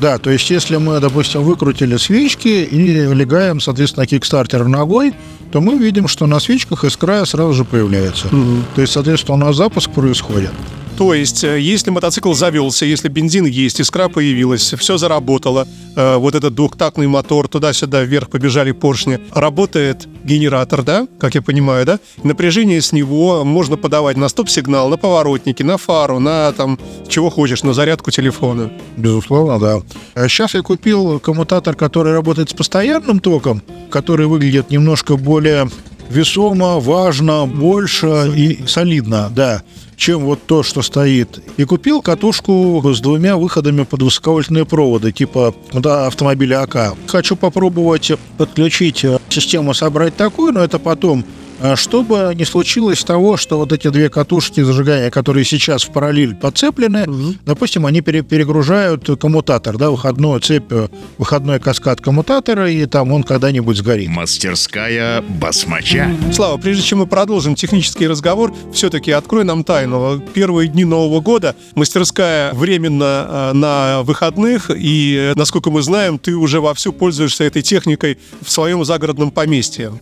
Да, 0.00 0.18
то 0.18 0.30
есть 0.30 0.48
если 0.50 0.76
мы, 0.76 1.00
допустим, 1.00 1.42
выкрутили 1.42 1.96
свечки 1.96 2.48
и 2.48 2.92
легаем, 3.12 3.60
соответственно, 3.60 4.06
кикстартер 4.06 4.68
ногой, 4.68 5.14
то 5.50 5.60
мы 5.60 5.76
видим, 5.76 6.06
что 6.06 6.26
на 6.26 6.38
свечках 6.38 6.84
искра 6.84 7.24
сразу 7.24 7.52
же 7.54 7.64
появляется. 7.64 8.28
То 8.76 8.80
есть, 8.80 8.92
соответственно, 8.92 9.34
у 9.34 9.40
нас 9.40 9.56
запуск 9.56 9.90
происходит. 9.90 10.52
То 11.00 11.14
есть, 11.14 11.44
э, 11.44 11.58
если 11.58 11.88
мотоцикл 11.88 12.34
завелся, 12.34 12.84
если 12.84 13.08
бензин 13.08 13.46
есть, 13.46 13.80
искра 13.80 14.10
появилась, 14.10 14.74
все 14.74 14.98
заработало, 14.98 15.66
э, 15.96 16.16
вот 16.16 16.34
этот 16.34 16.54
двухтактный 16.54 17.06
мотор, 17.06 17.48
туда-сюда 17.48 18.02
вверх 18.02 18.28
побежали 18.28 18.72
поршни, 18.72 19.18
работает 19.32 20.06
генератор, 20.24 20.82
да, 20.82 21.08
как 21.18 21.34
я 21.36 21.40
понимаю, 21.40 21.86
да? 21.86 22.00
Напряжение 22.22 22.82
с 22.82 22.92
него 22.92 23.44
можно 23.44 23.78
подавать 23.78 24.18
на 24.18 24.28
стоп-сигнал, 24.28 24.90
на 24.90 24.98
поворотники, 24.98 25.62
на 25.62 25.78
фару, 25.78 26.18
на 26.18 26.52
там, 26.52 26.78
чего 27.08 27.30
хочешь, 27.30 27.62
на 27.62 27.72
зарядку 27.72 28.10
телефона. 28.10 28.70
Безусловно, 28.98 29.58
да. 29.58 30.28
Сейчас 30.28 30.52
я 30.52 30.60
купил 30.60 31.18
коммутатор, 31.18 31.76
который 31.76 32.12
работает 32.12 32.50
с 32.50 32.52
постоянным 32.52 33.20
током, 33.20 33.62
который 33.90 34.26
выглядит 34.26 34.70
немножко 34.70 35.16
более 35.16 35.70
весомо, 36.10 36.80
важно, 36.80 37.46
больше 37.46 38.32
и 38.36 38.66
солидно, 38.66 39.30
да, 39.34 39.62
чем 39.96 40.24
вот 40.24 40.40
то, 40.46 40.62
что 40.62 40.82
стоит. 40.82 41.42
И 41.56 41.64
купил 41.64 42.02
катушку 42.02 42.82
с 42.84 43.00
двумя 43.00 43.36
выходами 43.36 43.84
под 43.84 44.02
высоковольтные 44.02 44.64
проводы, 44.64 45.12
типа 45.12 45.54
да, 45.72 46.06
автомобиля 46.06 46.62
АК. 46.62 46.94
Хочу 47.06 47.36
попробовать 47.36 48.12
подключить 48.36 49.04
э, 49.04 49.18
систему, 49.28 49.74
собрать 49.74 50.16
такую, 50.16 50.52
но 50.52 50.64
это 50.64 50.78
потом 50.78 51.24
а 51.24 51.49
чтобы 51.76 52.32
не 52.34 52.44
случилось 52.44 53.04
того, 53.04 53.36
что 53.36 53.58
вот 53.58 53.72
эти 53.72 53.88
две 53.88 54.08
катушки 54.08 54.62
зажигания, 54.62 55.10
которые 55.10 55.44
сейчас 55.44 55.84
в 55.84 55.90
параллель 55.90 56.34
подцеплены, 56.34 57.06
допустим, 57.44 57.86
они 57.86 58.00
пере- 58.00 58.22
перегружают 58.22 59.08
коммутатор, 59.20 59.76
да, 59.76 59.90
выходную 59.90 60.40
цепь, 60.40 60.70
э, 60.70 60.88
выходной 61.18 61.60
каскад 61.60 62.00
коммутатора, 62.00 62.70
и 62.70 62.86
там 62.86 63.12
он 63.12 63.22
когда-нибудь 63.22 63.76
сгорит. 63.76 64.08
Мастерская 64.08 65.22
басмача. 65.22 66.14
Слава, 66.32 66.56
прежде 66.56 66.82
чем 66.82 67.00
мы 67.00 67.06
продолжим 67.06 67.54
технический 67.54 68.08
разговор, 68.08 68.54
все-таки 68.72 69.10
открой 69.10 69.44
нам 69.44 69.64
тайну. 69.64 70.20
Первые 70.34 70.68
дни 70.68 70.84
Нового 70.84 71.20
года 71.20 71.56
мастерская 71.74 72.52
временно 72.54 73.26
э, 73.28 73.52
на 73.54 74.02
выходных, 74.02 74.70
и, 74.74 75.16
э, 75.16 75.32
насколько 75.36 75.70
мы 75.70 75.82
знаем, 75.82 76.18
ты 76.18 76.34
уже 76.34 76.60
вовсю 76.60 76.92
пользуешься 76.92 77.44
этой 77.44 77.62
техникой 77.62 78.18
в 78.40 78.50
своем 78.50 78.84
загородном 78.84 79.30
поместье. 79.30 79.92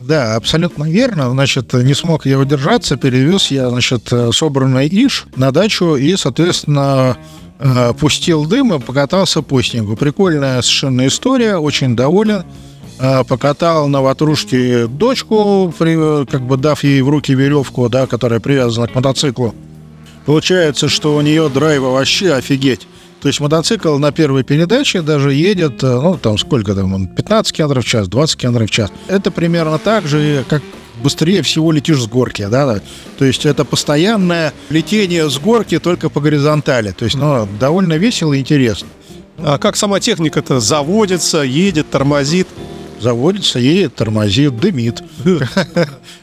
Да, 0.00 0.36
абсолютно 0.36 0.84
верно. 0.84 1.30
Значит, 1.30 1.72
не 1.72 1.94
смог 1.94 2.26
я 2.26 2.38
удержаться, 2.38 2.96
перевез 2.96 3.50
я, 3.50 3.70
значит, 3.70 4.12
э, 4.12 4.30
собранный 4.32 4.88
иш 4.88 5.26
на 5.36 5.50
дачу 5.52 5.96
и, 5.96 6.16
соответственно, 6.16 7.16
э, 7.58 7.92
пустил 7.98 8.44
дым 8.44 8.74
и 8.74 8.78
покатался 8.78 9.42
по 9.42 9.62
снегу. 9.62 9.96
Прикольная 9.96 10.60
совершенно 10.60 11.06
история, 11.06 11.56
очень 11.56 11.96
доволен. 11.96 12.44
Э, 12.98 13.24
Покатал 13.24 13.88
на 13.88 14.02
ватрушке 14.02 14.86
дочку, 14.86 15.72
как 15.78 16.42
бы 16.42 16.56
дав 16.56 16.84
ей 16.84 17.00
в 17.00 17.08
руки 17.08 17.34
веревку, 17.34 17.88
да, 17.88 18.06
которая 18.06 18.38
привязана 18.40 18.86
к 18.86 18.94
мотоциклу. 18.94 19.54
Получается, 20.26 20.88
что 20.88 21.16
у 21.16 21.20
нее 21.20 21.48
драйва 21.48 21.88
вообще 21.88 22.34
офигеть. 22.34 22.86
То 23.22 23.28
есть 23.28 23.38
мотоцикл 23.38 23.98
на 23.98 24.10
первой 24.10 24.42
передаче 24.42 25.00
даже 25.00 25.32
едет, 25.32 25.82
э, 25.84 25.86
ну, 25.86 26.18
там 26.18 26.36
сколько 26.38 26.74
там, 26.74 26.92
он, 26.92 27.06
15 27.06 27.52
км 27.56 27.80
в 27.80 27.84
час, 27.84 28.08
20 28.08 28.36
км 28.36 28.66
в 28.66 28.70
час. 28.70 28.90
Это 29.06 29.30
примерно 29.30 29.78
так 29.78 30.06
же, 30.08 30.44
как 30.48 30.60
быстрее 31.00 31.42
всего 31.42 31.70
летишь 31.70 32.00
с 32.02 32.06
горки, 32.08 32.46
да. 32.50 32.80
То 33.18 33.24
есть 33.24 33.46
это 33.46 33.64
постоянное 33.64 34.52
летение 34.70 35.30
с 35.30 35.38
горки 35.38 35.78
только 35.78 36.08
по 36.10 36.20
горизонтали. 36.20 36.90
То 36.90 37.04
есть, 37.04 37.16
ну, 37.16 37.48
довольно 37.60 37.92
весело 37.94 38.32
и 38.32 38.40
интересно. 38.40 38.88
А 39.38 39.58
как 39.58 39.76
сама 39.76 40.00
техника-то 40.00 40.58
заводится, 40.58 41.42
едет, 41.42 41.90
тормозит? 41.90 42.48
Заводится, 43.00 43.60
едет, 43.60 43.94
тормозит, 43.94 44.58
дымит. 44.58 45.02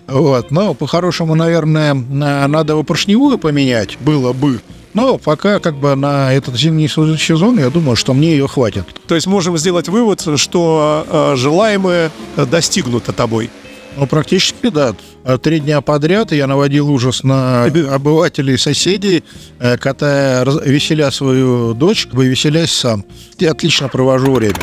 Вот. 0.08 0.51
Но 0.51 0.74
по-хорошему, 0.74 1.36
наверное, 1.36 1.94
на- 1.94 2.48
надо 2.48 2.75
бы 2.75 2.84
поршневую 2.84 3.38
поменять, 3.38 3.98
было 4.00 4.34
бы. 4.34 4.60
Но 4.93 5.17
пока 5.17 5.60
как 5.60 5.75
бы 5.75 5.96
на 5.96 6.34
этот 6.34 6.55
зимний 6.55 6.88
сезон, 6.88 7.60
я 7.60 7.69
думаю, 7.69 7.96
что 7.96 8.13
мне 8.13 8.31
ее 8.31 8.48
хватит. 8.48 8.86
То 9.08 9.15
есть 9.15 9.27
можем 9.27 9.58
сделать 9.58 9.88
вывод, 9.88 10.25
что 10.38 11.05
э, 11.08 11.36
желаемое 11.36 12.12
э, 12.36 12.46
достигнуто 12.46 13.13
тобой. 13.13 13.50
Ну, 13.96 14.08
практически, 14.08 14.69
да. 14.69 14.96
А 15.24 15.38
Три 15.38 15.60
дня 15.60 15.81
подряд 15.81 16.31
я 16.31 16.48
наводил 16.48 16.89
ужас 16.89 17.24
на 17.24 17.65
обывателей, 17.93 18.58
соседей, 18.58 19.24
э, 19.60 19.77
катая, 19.77 20.46
веселя 20.65 21.12
свою 21.12 21.74
дочь, 21.74 22.08
веселясь 22.12 22.72
сам. 22.72 23.05
И 23.38 23.46
отлично 23.46 23.89
провожу 23.89 24.34
время. 24.34 24.62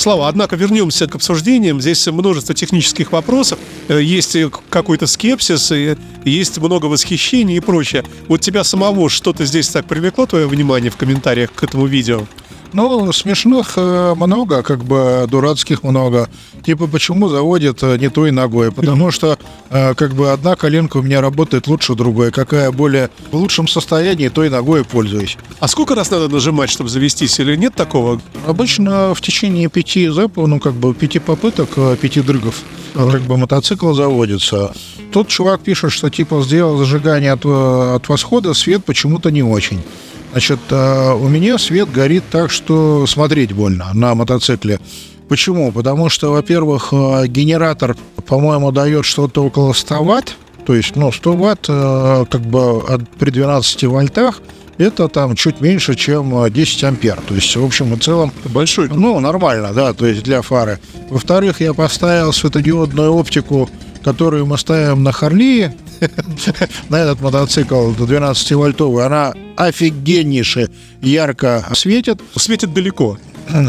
Слава, 0.00 0.28
однако 0.28 0.56
вернемся 0.56 1.06
к 1.06 1.14
обсуждениям. 1.14 1.78
Здесь 1.78 2.06
множество 2.06 2.54
технических 2.54 3.12
вопросов, 3.12 3.58
э, 3.88 4.00
есть 4.02 4.34
и 4.34 4.48
какой-то 4.70 5.06
скепсис, 5.06 5.70
и 5.72 5.94
есть 6.24 6.56
много 6.56 6.86
восхищений 6.86 7.58
и 7.58 7.60
прочее. 7.60 8.02
Вот 8.26 8.40
тебя 8.40 8.64
самого 8.64 9.10
что-то 9.10 9.44
здесь 9.44 9.68
так 9.68 9.84
привлекло 9.84 10.24
твое 10.24 10.46
внимание 10.46 10.90
в 10.90 10.96
комментариях 10.96 11.52
к 11.52 11.62
этому 11.64 11.84
видео? 11.84 12.22
Ну, 12.72 13.12
смешных 13.12 13.72
э, 13.76 14.14
много, 14.14 14.62
как 14.62 14.84
бы 14.84 15.26
дурацких 15.28 15.82
много. 15.82 16.28
Типа, 16.64 16.86
почему 16.86 17.28
заводит 17.28 17.82
э, 17.82 17.96
не 17.98 18.10
той 18.10 18.30
ногой? 18.30 18.70
Потому 18.70 19.10
что, 19.10 19.38
э, 19.70 19.94
как 19.94 20.14
бы, 20.14 20.30
одна 20.30 20.54
коленка 20.54 20.98
у 20.98 21.02
меня 21.02 21.20
работает 21.20 21.66
лучше 21.66 21.94
другой. 21.94 22.30
Какая 22.30 22.70
более 22.70 23.10
в 23.32 23.36
лучшем 23.36 23.66
состоянии, 23.66 24.28
той 24.28 24.50
ногой 24.50 24.84
пользуюсь. 24.84 25.36
А 25.58 25.66
сколько 25.66 25.94
раз 25.94 26.10
надо 26.10 26.28
нажимать, 26.28 26.70
чтобы 26.70 26.90
завестись, 26.90 27.40
или 27.40 27.56
нет 27.56 27.74
такого? 27.74 28.20
Обычно 28.46 29.14
в 29.14 29.20
течение 29.20 29.68
пяти 29.68 30.08
запов, 30.08 30.46
ну, 30.46 30.60
как 30.60 30.74
бы, 30.74 30.94
пяти 30.94 31.18
попыток, 31.18 31.70
пяти 32.00 32.20
дрыгов, 32.20 32.62
как 32.94 33.22
бы, 33.22 33.36
мотоцикл 33.36 33.92
заводится. 33.92 34.72
Тот 35.12 35.26
чувак 35.26 35.62
пишет, 35.62 35.90
что, 35.90 36.08
типа, 36.08 36.40
сделал 36.42 36.78
зажигание 36.78 37.32
от, 37.32 37.44
от 37.44 38.08
восхода, 38.08 38.54
свет 38.54 38.84
почему-то 38.84 39.32
не 39.32 39.42
очень. 39.42 39.82
Значит, 40.32 40.60
э, 40.70 41.12
у 41.12 41.28
меня 41.28 41.58
свет 41.58 41.90
горит 41.90 42.24
так, 42.30 42.50
что 42.50 43.06
смотреть 43.06 43.52
больно 43.52 43.90
на 43.94 44.14
мотоцикле. 44.14 44.78
Почему? 45.28 45.72
Потому 45.72 46.08
что, 46.08 46.32
во-первых, 46.32 46.88
э, 46.92 47.26
генератор, 47.26 47.96
по-моему, 48.26 48.72
дает 48.72 49.04
что-то 49.04 49.44
около 49.44 49.72
100 49.72 50.04
ватт. 50.04 50.36
То 50.66 50.74
есть, 50.74 50.96
ну, 50.96 51.10
100 51.10 51.32
ватт, 51.36 51.66
э, 51.68 52.24
как 52.30 52.40
бы, 52.42 52.82
при 53.18 53.30
12 53.30 53.84
вольтах, 53.84 54.40
это 54.78 55.08
там 55.08 55.36
чуть 55.36 55.60
меньше, 55.60 55.94
чем 55.94 56.44
э, 56.44 56.50
10 56.50 56.84
ампер. 56.84 57.20
То 57.28 57.34
есть, 57.34 57.54
в 57.54 57.64
общем 57.64 57.92
и 57.94 57.98
целом, 57.98 58.32
Большой. 58.44 58.88
ну, 58.88 59.20
нормально, 59.20 59.72
да, 59.74 59.92
то 59.92 60.06
есть 60.06 60.22
для 60.22 60.42
фары. 60.42 60.78
Во-вторых, 61.10 61.60
я 61.60 61.74
поставил 61.74 62.32
светодиодную 62.32 63.12
оптику, 63.12 63.68
которую 64.02 64.46
мы 64.46 64.58
ставим 64.58 65.02
на 65.02 65.12
Харли, 65.12 65.74
на 66.88 66.96
этот 66.96 67.20
мотоцикл 67.20 67.90
12-вольтовый. 67.92 69.04
Она 69.04 69.34
офигеннейше 69.56 70.70
ярко 71.02 71.64
светит. 71.74 72.20
Светит 72.36 72.72
далеко. 72.72 73.18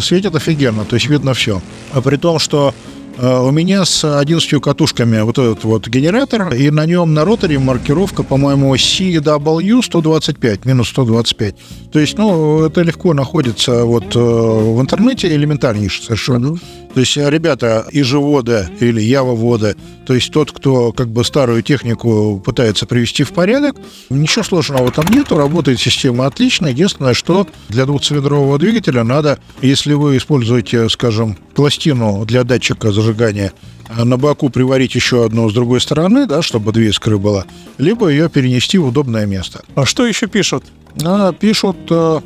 Светит 0.01 0.35
офигенно, 0.35 0.85
то 0.85 0.95
есть 0.95 1.07
видно 1.07 1.33
все. 1.33 1.61
А 1.91 2.01
при 2.01 2.17
том, 2.17 2.37
что 2.37 2.73
э, 3.17 3.39
у 3.39 3.49
меня 3.49 3.83
с 3.83 4.03
11 4.19 4.61
катушками 4.61 5.21
вот 5.21 5.39
этот 5.39 5.63
вот 5.63 5.87
генератор, 5.87 6.53
и 6.53 6.69
на 6.69 6.85
нем 6.85 7.15
на 7.15 7.25
роторе 7.25 7.57
маркировка, 7.57 8.21
по-моему, 8.21 8.75
CW125, 8.75 10.61
минус 10.65 10.89
125. 10.89 11.55
То 11.91 11.99
есть, 11.99 12.15
ну, 12.17 12.63
это 12.63 12.81
легко 12.83 13.13
находится 13.15 13.85
вот 13.85 14.15
э, 14.15 14.19
в 14.19 14.79
интернете, 14.79 15.33
элементарнейше 15.33 16.03
совершенно. 16.03 16.57
То 16.93 16.99
есть, 16.99 17.17
э, 17.17 17.29
ребята, 17.29 17.85
ижеводы 17.91 18.67
или 18.79 19.01
явоводы, 19.01 19.75
то 20.05 20.13
есть 20.13 20.31
тот, 20.31 20.51
кто 20.51 20.91
как 20.91 21.09
бы 21.09 21.23
старую 21.23 21.63
технику 21.63 22.41
пытается 22.43 22.85
привести 22.85 23.23
в 23.23 23.31
порядок, 23.31 23.77
ничего 24.09 24.43
сложного 24.43 24.91
там 24.91 25.05
нету, 25.07 25.37
работает 25.37 25.79
система 25.79 26.25
отлично. 26.25 26.67
Единственное, 26.67 27.13
что 27.13 27.47
для 27.69 27.85
двухцилиндрового 27.85 28.57
двигателя 28.59 29.03
надо, 29.03 29.39
если 29.61 29.93
вы 29.93 30.17
используете, 30.17 30.89
скажем, 30.89 31.37
пластину 31.55 32.25
для 32.25 32.43
датчика 32.43 32.91
зажигания, 32.91 33.53
э, 33.87 34.03
на 34.03 34.17
боку 34.17 34.49
приварить 34.49 34.95
еще 34.95 35.25
одну 35.25 35.49
с 35.49 35.53
другой 35.53 35.79
стороны, 35.79 36.25
да, 36.25 36.41
чтобы 36.41 36.73
дверь 36.73 36.93
скры 36.93 37.17
была, 37.17 37.45
либо 37.77 38.09
ее 38.09 38.29
перенести 38.29 38.77
в 38.77 38.87
удобное 38.87 39.25
место. 39.25 39.61
А 39.75 39.85
что 39.85 40.05
еще 40.05 40.27
пишут? 40.27 40.65
А, 41.05 41.31
пишут, 41.31 41.77
э, 41.89 42.19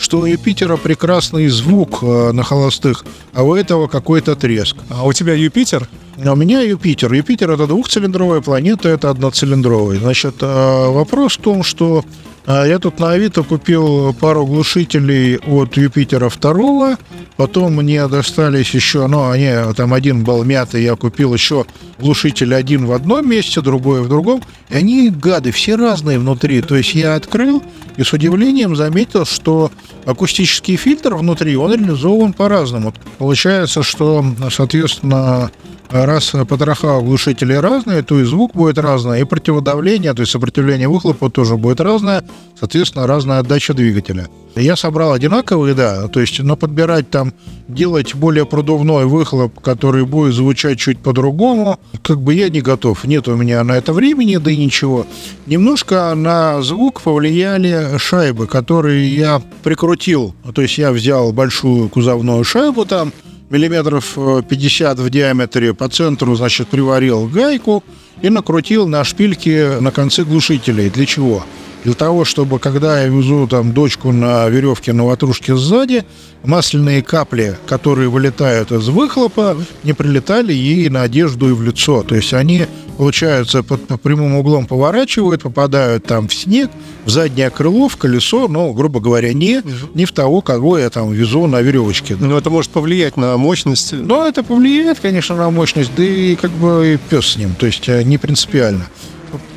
что 0.00 0.20
у 0.20 0.24
Юпитера 0.24 0.76
прекрасный 0.76 1.48
звук 1.48 2.02
э, 2.02 2.32
на 2.32 2.42
холостых, 2.42 3.04
а 3.34 3.42
у 3.42 3.54
этого 3.54 3.86
какой-то 3.86 4.34
треск. 4.34 4.76
А 4.88 5.04
у 5.04 5.12
тебя 5.12 5.34
Юпитер? 5.34 5.88
А 6.24 6.32
у 6.32 6.36
меня 6.36 6.62
Юпитер. 6.62 7.12
Юпитер 7.12 7.50
это 7.50 7.66
двухцилиндровая 7.66 8.40
планета, 8.40 8.88
это 8.88 9.10
одноцилиндровый. 9.10 9.98
Значит, 9.98 10.36
э, 10.40 10.88
вопрос 10.90 11.36
в 11.36 11.42
том, 11.42 11.62
что 11.62 12.04
я 12.46 12.78
тут 12.78 12.98
на 12.98 13.10
Авито 13.10 13.42
купил 13.42 14.14
пару 14.14 14.46
глушителей 14.46 15.38
от 15.38 15.76
Юпитера 15.76 16.28
второго, 16.28 16.96
потом 17.36 17.74
мне 17.74 18.06
достались 18.08 18.70
еще, 18.74 19.06
ну, 19.06 19.30
они, 19.30 19.50
там 19.74 19.92
один 19.92 20.24
был 20.24 20.42
мятый, 20.44 20.82
я 20.82 20.96
купил 20.96 21.34
еще 21.34 21.66
глушитель 21.98 22.54
один 22.54 22.86
в 22.86 22.92
одном 22.92 23.28
месте, 23.28 23.60
другой 23.60 24.02
в 24.02 24.08
другом, 24.08 24.42
и 24.70 24.76
они, 24.76 25.10
гады, 25.10 25.52
все 25.52 25.76
разные 25.76 26.18
внутри. 26.18 26.62
То 26.62 26.76
есть 26.76 26.94
я 26.94 27.14
открыл 27.14 27.62
и 27.96 28.02
с 28.02 28.12
удивлением 28.12 28.74
заметил, 28.74 29.26
что 29.26 29.70
акустический 30.06 30.76
фильтр 30.76 31.14
внутри, 31.14 31.56
он 31.56 31.74
реализован 31.74 32.32
по-разному. 32.32 32.94
Получается, 33.18 33.82
что, 33.82 34.24
соответственно, 34.50 35.50
раз 35.90 36.32
потроха 36.48 37.00
глушителей 37.00 37.58
разные, 37.58 38.02
то 38.02 38.18
и 38.18 38.24
звук 38.24 38.54
будет 38.54 38.78
разный, 38.78 39.20
и 39.20 39.24
противодавление, 39.24 40.14
то 40.14 40.20
есть 40.20 40.32
сопротивление 40.32 40.88
выхлопа 40.88 41.30
тоже 41.30 41.56
будет 41.56 41.80
разное, 41.80 42.24
соответственно, 42.58 43.06
разная 43.06 43.38
отдача 43.38 43.74
двигателя. 43.74 44.28
Я 44.56 44.76
собрал 44.76 45.12
одинаковые, 45.12 45.74
да, 45.74 46.08
то 46.08 46.20
есть, 46.20 46.40
но 46.40 46.56
подбирать 46.56 47.08
там, 47.08 47.32
делать 47.68 48.14
более 48.14 48.44
продувной 48.44 49.06
выхлоп, 49.06 49.60
который 49.60 50.04
будет 50.04 50.34
звучать 50.34 50.78
чуть 50.78 50.98
по-другому, 50.98 51.78
как 52.02 52.20
бы 52.20 52.34
я 52.34 52.48
не 52.48 52.60
готов. 52.60 53.04
Нет 53.04 53.28
у 53.28 53.36
меня 53.36 53.62
на 53.64 53.72
это 53.72 53.92
времени, 53.92 54.36
да 54.36 54.50
и 54.50 54.56
ничего. 54.56 55.06
Немножко 55.46 56.14
на 56.14 56.60
звук 56.62 57.00
повлияли 57.00 57.96
шайбы, 57.98 58.46
которые 58.46 59.14
я 59.14 59.40
прикрутил. 59.62 60.34
То 60.54 60.62
есть 60.62 60.78
я 60.78 60.90
взял 60.90 61.32
большую 61.32 61.88
кузовную 61.88 62.42
шайбу 62.44 62.84
там, 62.84 63.12
миллиметров 63.50 64.16
50 64.16 64.98
в 64.98 65.10
диаметре, 65.10 65.74
по 65.74 65.88
центру, 65.88 66.34
значит, 66.34 66.68
приварил 66.68 67.26
гайку 67.28 67.84
и 68.20 68.28
накрутил 68.28 68.86
на 68.86 69.04
шпильки 69.04 69.80
на 69.80 69.92
конце 69.92 70.24
глушителей. 70.24 70.90
Для 70.90 71.06
чего? 71.06 71.44
Для 71.84 71.94
того, 71.94 72.24
чтобы, 72.26 72.58
когда 72.58 73.00
я 73.00 73.08
везу 73.08 73.46
там 73.46 73.72
дочку 73.72 74.12
на 74.12 74.48
веревке 74.48 74.92
на 74.92 75.04
ватрушке 75.06 75.56
сзади, 75.56 76.04
масляные 76.44 77.02
капли, 77.02 77.56
которые 77.66 78.10
вылетают 78.10 78.70
из 78.70 78.88
выхлопа, 78.88 79.56
не 79.82 79.94
прилетали 79.94 80.52
ей 80.52 80.90
на 80.90 81.02
одежду 81.02 81.48
и 81.48 81.52
в 81.52 81.62
лицо. 81.62 82.02
То 82.02 82.14
есть 82.16 82.34
они, 82.34 82.66
получается, 82.98 83.62
под, 83.62 83.86
по 83.86 83.96
прямым 83.96 84.36
углом 84.36 84.66
поворачивают, 84.66 85.42
попадают 85.42 86.04
там 86.04 86.28
в 86.28 86.34
снег, 86.34 86.70
в 87.06 87.10
заднее 87.10 87.48
крыло, 87.48 87.88
в 87.88 87.96
колесо, 87.96 88.46
но, 88.48 88.72
грубо 88.74 89.00
говоря, 89.00 89.32
не, 89.32 89.62
не 89.94 90.04
в 90.04 90.12
того, 90.12 90.42
кого 90.42 90.78
я 90.78 90.90
там 90.90 91.10
везу 91.12 91.46
на 91.46 91.62
веревочке. 91.62 92.14
Ну, 92.20 92.36
это 92.36 92.50
может 92.50 92.70
повлиять 92.70 93.16
на 93.16 93.38
мощность. 93.38 93.92
Но 93.92 94.26
это 94.26 94.42
повлияет, 94.42 95.00
конечно, 95.00 95.34
на 95.34 95.50
мощность, 95.50 95.92
да 95.96 96.04
и 96.04 96.36
как 96.36 96.50
бы 96.50 96.94
и 96.94 96.98
пес 97.08 97.26
с 97.26 97.36
ним, 97.36 97.54
то 97.58 97.64
есть 97.64 97.88
э, 97.88 98.02
не 98.02 98.18
принципиально. 98.18 98.86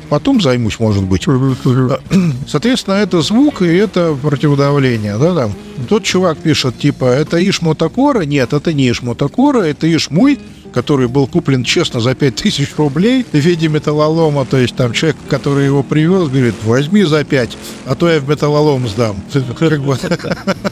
Потом 0.08 0.40
займусь, 0.40 0.78
может 0.78 1.04
быть. 1.04 1.26
Соответственно, 2.46 2.94
это 2.94 3.22
звук 3.22 3.62
и 3.62 3.66
это 3.66 4.16
противодавление. 4.20 5.18
Да, 5.18 5.34
там. 5.34 5.52
Тот 5.88 6.04
чувак 6.04 6.38
пишет, 6.38 6.78
типа, 6.78 7.04
это 7.04 7.38
Иш 7.38 7.62
Мотокора? 7.62 8.22
Нет, 8.22 8.52
это 8.52 8.72
не 8.72 8.90
Иш 8.90 9.02
Мотокора, 9.02 9.62
это 9.62 9.92
Иш 9.92 10.10
мой, 10.10 10.38
который 10.72 11.06
был 11.06 11.26
куплен 11.26 11.62
честно 11.62 12.00
за 12.00 12.14
5000 12.14 12.68
рублей 12.76 13.24
в 13.30 13.36
виде 13.36 13.68
металлолома. 13.68 14.44
То 14.44 14.56
есть 14.56 14.74
там 14.74 14.92
человек, 14.92 15.16
который 15.28 15.64
его 15.64 15.82
привез, 15.82 16.28
говорит, 16.28 16.54
возьми 16.64 17.04
за 17.04 17.24
5, 17.24 17.56
а 17.86 17.94
то 17.94 18.08
я 18.08 18.20
в 18.20 18.28
металлолом 18.28 18.88
сдам. 18.88 19.16
Как 19.58 19.80
бы, 19.82 19.96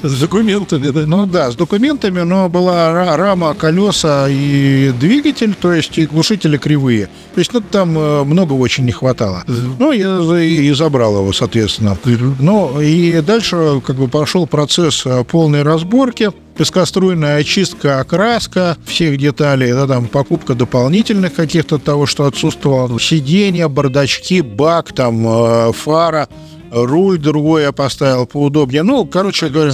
С 0.03 0.21
документами, 0.21 0.89
да? 0.89 1.03
ну 1.07 1.27
да, 1.27 1.51
с 1.51 1.57
документами, 1.57 2.21
но 2.21 2.49
была 2.49 2.91
ра- 2.91 3.17
рама, 3.17 3.55
колеса 3.55 4.27
и 4.29 4.91
двигатель, 4.99 5.55
то 5.55 5.73
есть 5.73 5.99
и 5.99 6.07
глушители 6.07 6.57
кривые. 6.57 7.07
То 7.35 7.39
есть 7.39 7.53
ну, 7.53 7.61
там 7.61 7.97
э, 7.99 8.25
много 8.25 8.55
очень 8.55 8.85
не 8.85 8.93
хватало. 8.93 9.45
Ну, 9.47 9.93
я 9.93 10.19
и 10.43 10.73
забрал 10.73 11.17
его, 11.19 11.33
соответственно. 11.33 11.97
Ну, 12.39 12.81
и 12.81 13.21
дальше 13.21 13.83
как 13.87 13.97
бы 13.97 14.09
пошел 14.09 14.47
процесс 14.47 15.03
э, 15.05 15.25
полной 15.25 15.63
разборки, 15.63 16.31
пескоструйная 16.57 17.37
очистка, 17.38 18.01
окраска 18.01 18.77
всех 18.85 19.19
деталей, 19.19 19.73
да, 19.73 19.87
там 19.87 20.07
покупка 20.07 20.55
дополнительных 20.55 21.35
каких-то 21.35 21.79
того, 21.79 22.07
что 22.07 22.25
отсутствовало, 22.27 22.99
сиденья, 22.99 23.69
бардачки, 23.69 24.40
бак, 24.40 24.93
там 24.93 25.27
э, 25.27 25.73
фара, 25.73 26.29
руль 26.73 27.19
другой 27.19 27.63
я 27.63 27.73
поставил 27.73 28.27
поудобнее. 28.27 28.83
Ну, 28.83 29.05
короче 29.07 29.49
говоря, 29.49 29.73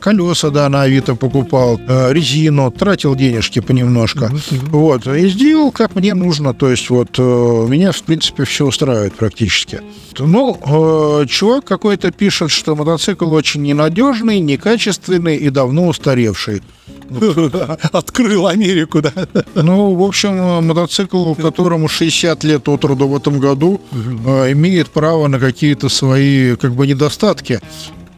колеса, 0.00 0.50
да, 0.50 0.68
на 0.68 0.82
Авито 0.82 1.14
покупал, 1.14 1.80
э, 1.86 2.12
резину, 2.12 2.70
тратил 2.70 3.14
денежки 3.14 3.60
понемножко. 3.60 4.30
Вот, 4.70 5.06
и 5.06 5.28
сделал, 5.28 5.72
как 5.72 5.94
мне 5.94 6.14
нужно. 6.14 6.54
То 6.54 6.70
есть, 6.70 6.90
вот, 6.90 7.18
э, 7.18 7.22
меня, 7.22 7.92
в 7.92 8.02
принципе, 8.02 8.44
все 8.44 8.66
устраивает 8.66 9.14
практически. 9.14 9.80
Ну, 10.18 10.58
э, 10.64 11.26
чувак 11.26 11.64
какой-то 11.64 12.12
пишет, 12.12 12.50
что 12.50 12.76
мотоцикл 12.76 13.32
очень 13.32 13.62
ненадежный, 13.62 14.38
некачественный 14.40 15.36
и 15.36 15.50
давно 15.50 15.88
устаревший. 15.88 16.62
Открыл 17.92 18.46
Америку, 18.46 19.02
да? 19.02 19.12
Ну, 19.54 19.94
в 19.94 20.02
общем, 20.02 20.34
э, 20.34 20.60
мотоцикл, 20.60 21.34
которому 21.34 21.88
60 21.88 22.44
лет 22.44 22.68
от 22.68 22.84
роду 22.84 23.08
в 23.08 23.16
этом 23.16 23.40
году, 23.40 23.80
э, 23.92 24.52
имеет 24.52 24.90
право 24.90 25.26
на 25.28 25.38
какие-то 25.38 25.88
свои, 25.88 26.56
как 26.56 26.74
бы, 26.74 26.86
недостатки. 26.86 27.60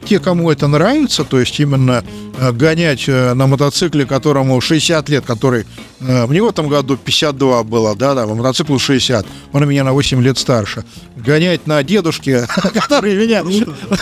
Те, 0.07 0.21
кому 0.21 0.53
это 0.53 0.69
нравится, 0.69 1.25
то 1.25 1.41
есть 1.41 1.59
именно 1.59 2.05
э, 2.39 2.53
гонять 2.53 3.09
э, 3.09 3.35
на 3.35 3.49
мотоцикле, 3.49 4.07
которому 4.07 4.61
60 4.61 5.09
лет, 5.09 5.25
который... 5.27 5.67
э, 5.99 6.27
Мне 6.27 6.41
в 6.43 6.47
этом 6.49 6.69
году 6.69 6.97
52 6.97 7.65
было, 7.65 7.97
да, 7.97 8.15
да, 8.15 8.25
мотоциклу 8.25 8.79
60, 8.79 9.27
он 9.53 9.63
у 9.65 9.67
меня 9.67 9.83
на 9.83 9.93
8 9.93 10.23
лет 10.23 10.39
старше. 10.39 10.85
Гонять 11.17 11.67
на 11.67 11.83
дедушке, 11.83 12.47
который 12.75 13.17
меня 13.17 13.43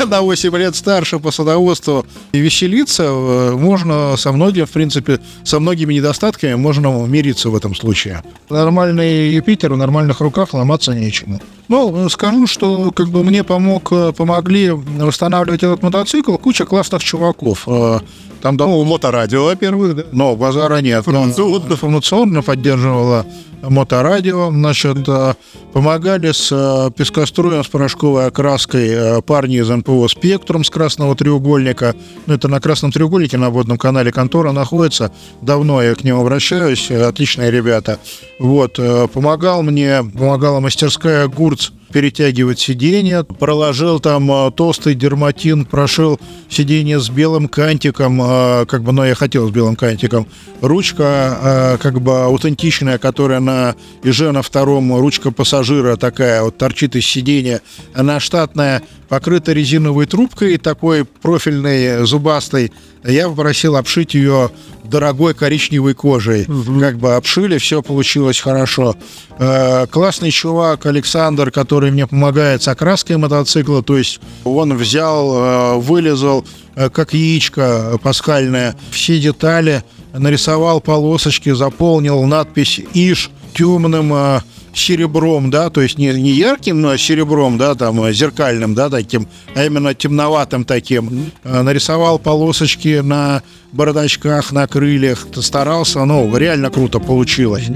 на 0.06 0.20
8 0.20 0.56
лет 0.58 0.76
старше 0.76 1.18
по 1.18 1.30
садоводству, 1.30 2.04
и 2.32 2.38
веселиться 2.38 3.10
можно 3.54 4.16
со 4.18 4.30
многим, 4.32 4.66
в 4.66 4.70
принципе, 4.70 5.20
со 5.42 5.58
многими 5.58 5.94
недостатками 5.94 6.52
можно 6.54 6.88
мириться 7.06 7.48
в 7.48 7.56
этом 7.56 7.74
случае. 7.74 8.22
Нормальный 8.50 9.30
Юпитер 9.30 9.72
в 9.72 9.78
нормальных 9.78 10.20
руках 10.20 10.52
ломаться 10.52 10.92
нечему. 10.92 11.40
Ну, 11.68 12.10
скажу, 12.10 12.46
что 12.46 12.90
как 12.90 13.08
бы 13.08 13.24
мне 13.24 13.42
помог, 13.42 13.90
помогли 14.14 14.68
восстанавливать 14.70 15.62
этот 15.62 15.82
мотоцикл 15.82 15.93
куча 16.38 16.64
классных 16.66 17.02
чуваков. 17.02 17.64
Э, 17.66 18.00
Там 18.42 18.56
Ну, 18.56 18.84
моторадио, 18.84 19.44
во-первых, 19.44 19.94
да. 19.96 20.02
но 20.12 20.36
базара 20.36 20.80
нет. 20.82 21.06
Но 21.06 21.24
Информационно. 21.24 21.72
информационно 21.72 22.42
поддерживала 22.42 23.24
моторадио. 23.68 24.50
Значит, 24.50 25.08
э, 25.08 25.34
помогали 25.72 26.32
с 26.32 26.50
э, 26.52 26.90
пескоструем, 26.96 27.64
с 27.64 27.68
порошковой 27.68 28.26
окраской 28.26 28.88
э, 28.88 29.22
парни 29.22 29.58
из 29.58 29.68
НПО 29.68 30.08
«Спектрум» 30.08 30.64
с 30.64 30.70
красного 30.70 31.14
треугольника. 31.16 31.94
Ну, 32.26 32.34
это 32.34 32.48
на 32.48 32.60
красном 32.60 32.92
треугольнике 32.92 33.36
на 33.36 33.50
водном 33.50 33.78
канале 33.78 34.12
контора 34.12 34.52
находится. 34.52 35.12
Давно 35.42 35.82
я 35.82 35.94
к 35.94 36.04
ним 36.04 36.18
обращаюсь. 36.18 36.90
Отличные 36.90 37.50
ребята. 37.50 37.98
Вот. 38.38 38.78
Помогал 39.12 39.62
мне, 39.62 40.02
помогала 40.02 40.60
мастерская 40.60 41.28
«Гурц» 41.28 41.70
перетягивать 41.92 42.58
сиденье, 42.58 43.22
проложил 43.22 44.00
там 44.00 44.52
толстый 44.52 44.96
дерматин, 44.96 45.64
прошил 45.64 46.18
сиденье 46.50 46.98
с 46.98 47.08
белым 47.08 47.46
кантиком, 47.46 48.18
как 48.66 48.82
бы, 48.82 48.90
но 48.90 49.06
я 49.06 49.14
хотел 49.14 49.48
с 49.48 49.52
белым 49.52 49.76
кантиком. 49.76 50.26
Ручка, 50.60 51.78
как 51.80 52.00
бы, 52.00 52.24
аутентичная, 52.24 52.98
которая 52.98 53.38
на 53.38 53.53
ИЖ 54.02 54.32
на 54.32 54.42
втором, 54.42 54.96
ручка 54.98 55.30
пассажира 55.30 55.96
такая 55.96 56.42
вот 56.42 56.58
торчит 56.58 56.96
из 56.96 57.06
сиденья. 57.06 57.60
Она 57.94 58.20
штатная, 58.20 58.82
покрыта 59.08 59.52
резиновой 59.52 60.06
трубкой, 60.06 60.58
такой 60.58 61.04
профильной, 61.04 62.06
зубастой. 62.06 62.72
Я 63.04 63.28
попросил 63.28 63.76
обшить 63.76 64.14
ее 64.14 64.50
дорогой 64.84 65.34
коричневой 65.34 65.94
кожей. 65.94 66.46
Как 66.80 66.98
бы 66.98 67.14
обшили, 67.14 67.58
все 67.58 67.82
получилось 67.82 68.40
хорошо. 68.40 68.96
Э, 69.38 69.86
классный 69.86 70.30
чувак 70.30 70.86
Александр, 70.86 71.50
который 71.50 71.90
мне 71.90 72.06
помогает 72.06 72.62
с 72.62 72.68
окраской 72.68 73.16
мотоцикла, 73.16 73.82
то 73.82 73.98
есть 73.98 74.20
он 74.44 74.76
взял, 74.76 75.34
э, 75.34 75.78
вылезал, 75.78 76.44
э, 76.76 76.88
как 76.90 77.14
яичко 77.14 77.98
пасхальное, 78.02 78.76
все 78.90 79.18
детали, 79.18 79.82
нарисовал 80.14 80.80
полосочки, 80.80 81.52
заполнил 81.52 82.22
надпись 82.24 82.80
«Иш» 82.94 83.30
темным 83.54 84.12
э, 84.14 84.40
серебром, 84.72 85.50
да, 85.50 85.70
то 85.70 85.80
есть 85.80 85.98
не, 85.98 86.12
не 86.12 86.30
ярким, 86.30 86.80
но 86.80 86.96
серебром, 86.96 87.58
да, 87.58 87.74
там, 87.74 88.02
э, 88.04 88.12
зеркальным, 88.12 88.74
да, 88.74 88.90
таким, 88.90 89.28
а 89.54 89.64
именно 89.64 89.94
темноватым 89.94 90.64
таким. 90.64 91.30
Э, 91.44 91.62
Нарисовал 91.62 92.18
полосочки 92.18 93.00
на 93.00 93.42
бардачках, 93.72 94.52
на 94.52 94.66
крыльях, 94.66 95.26
старался, 95.40 96.04
ну, 96.04 96.36
реально 96.36 96.70
круто 96.70 96.98
получилось. 96.98 97.68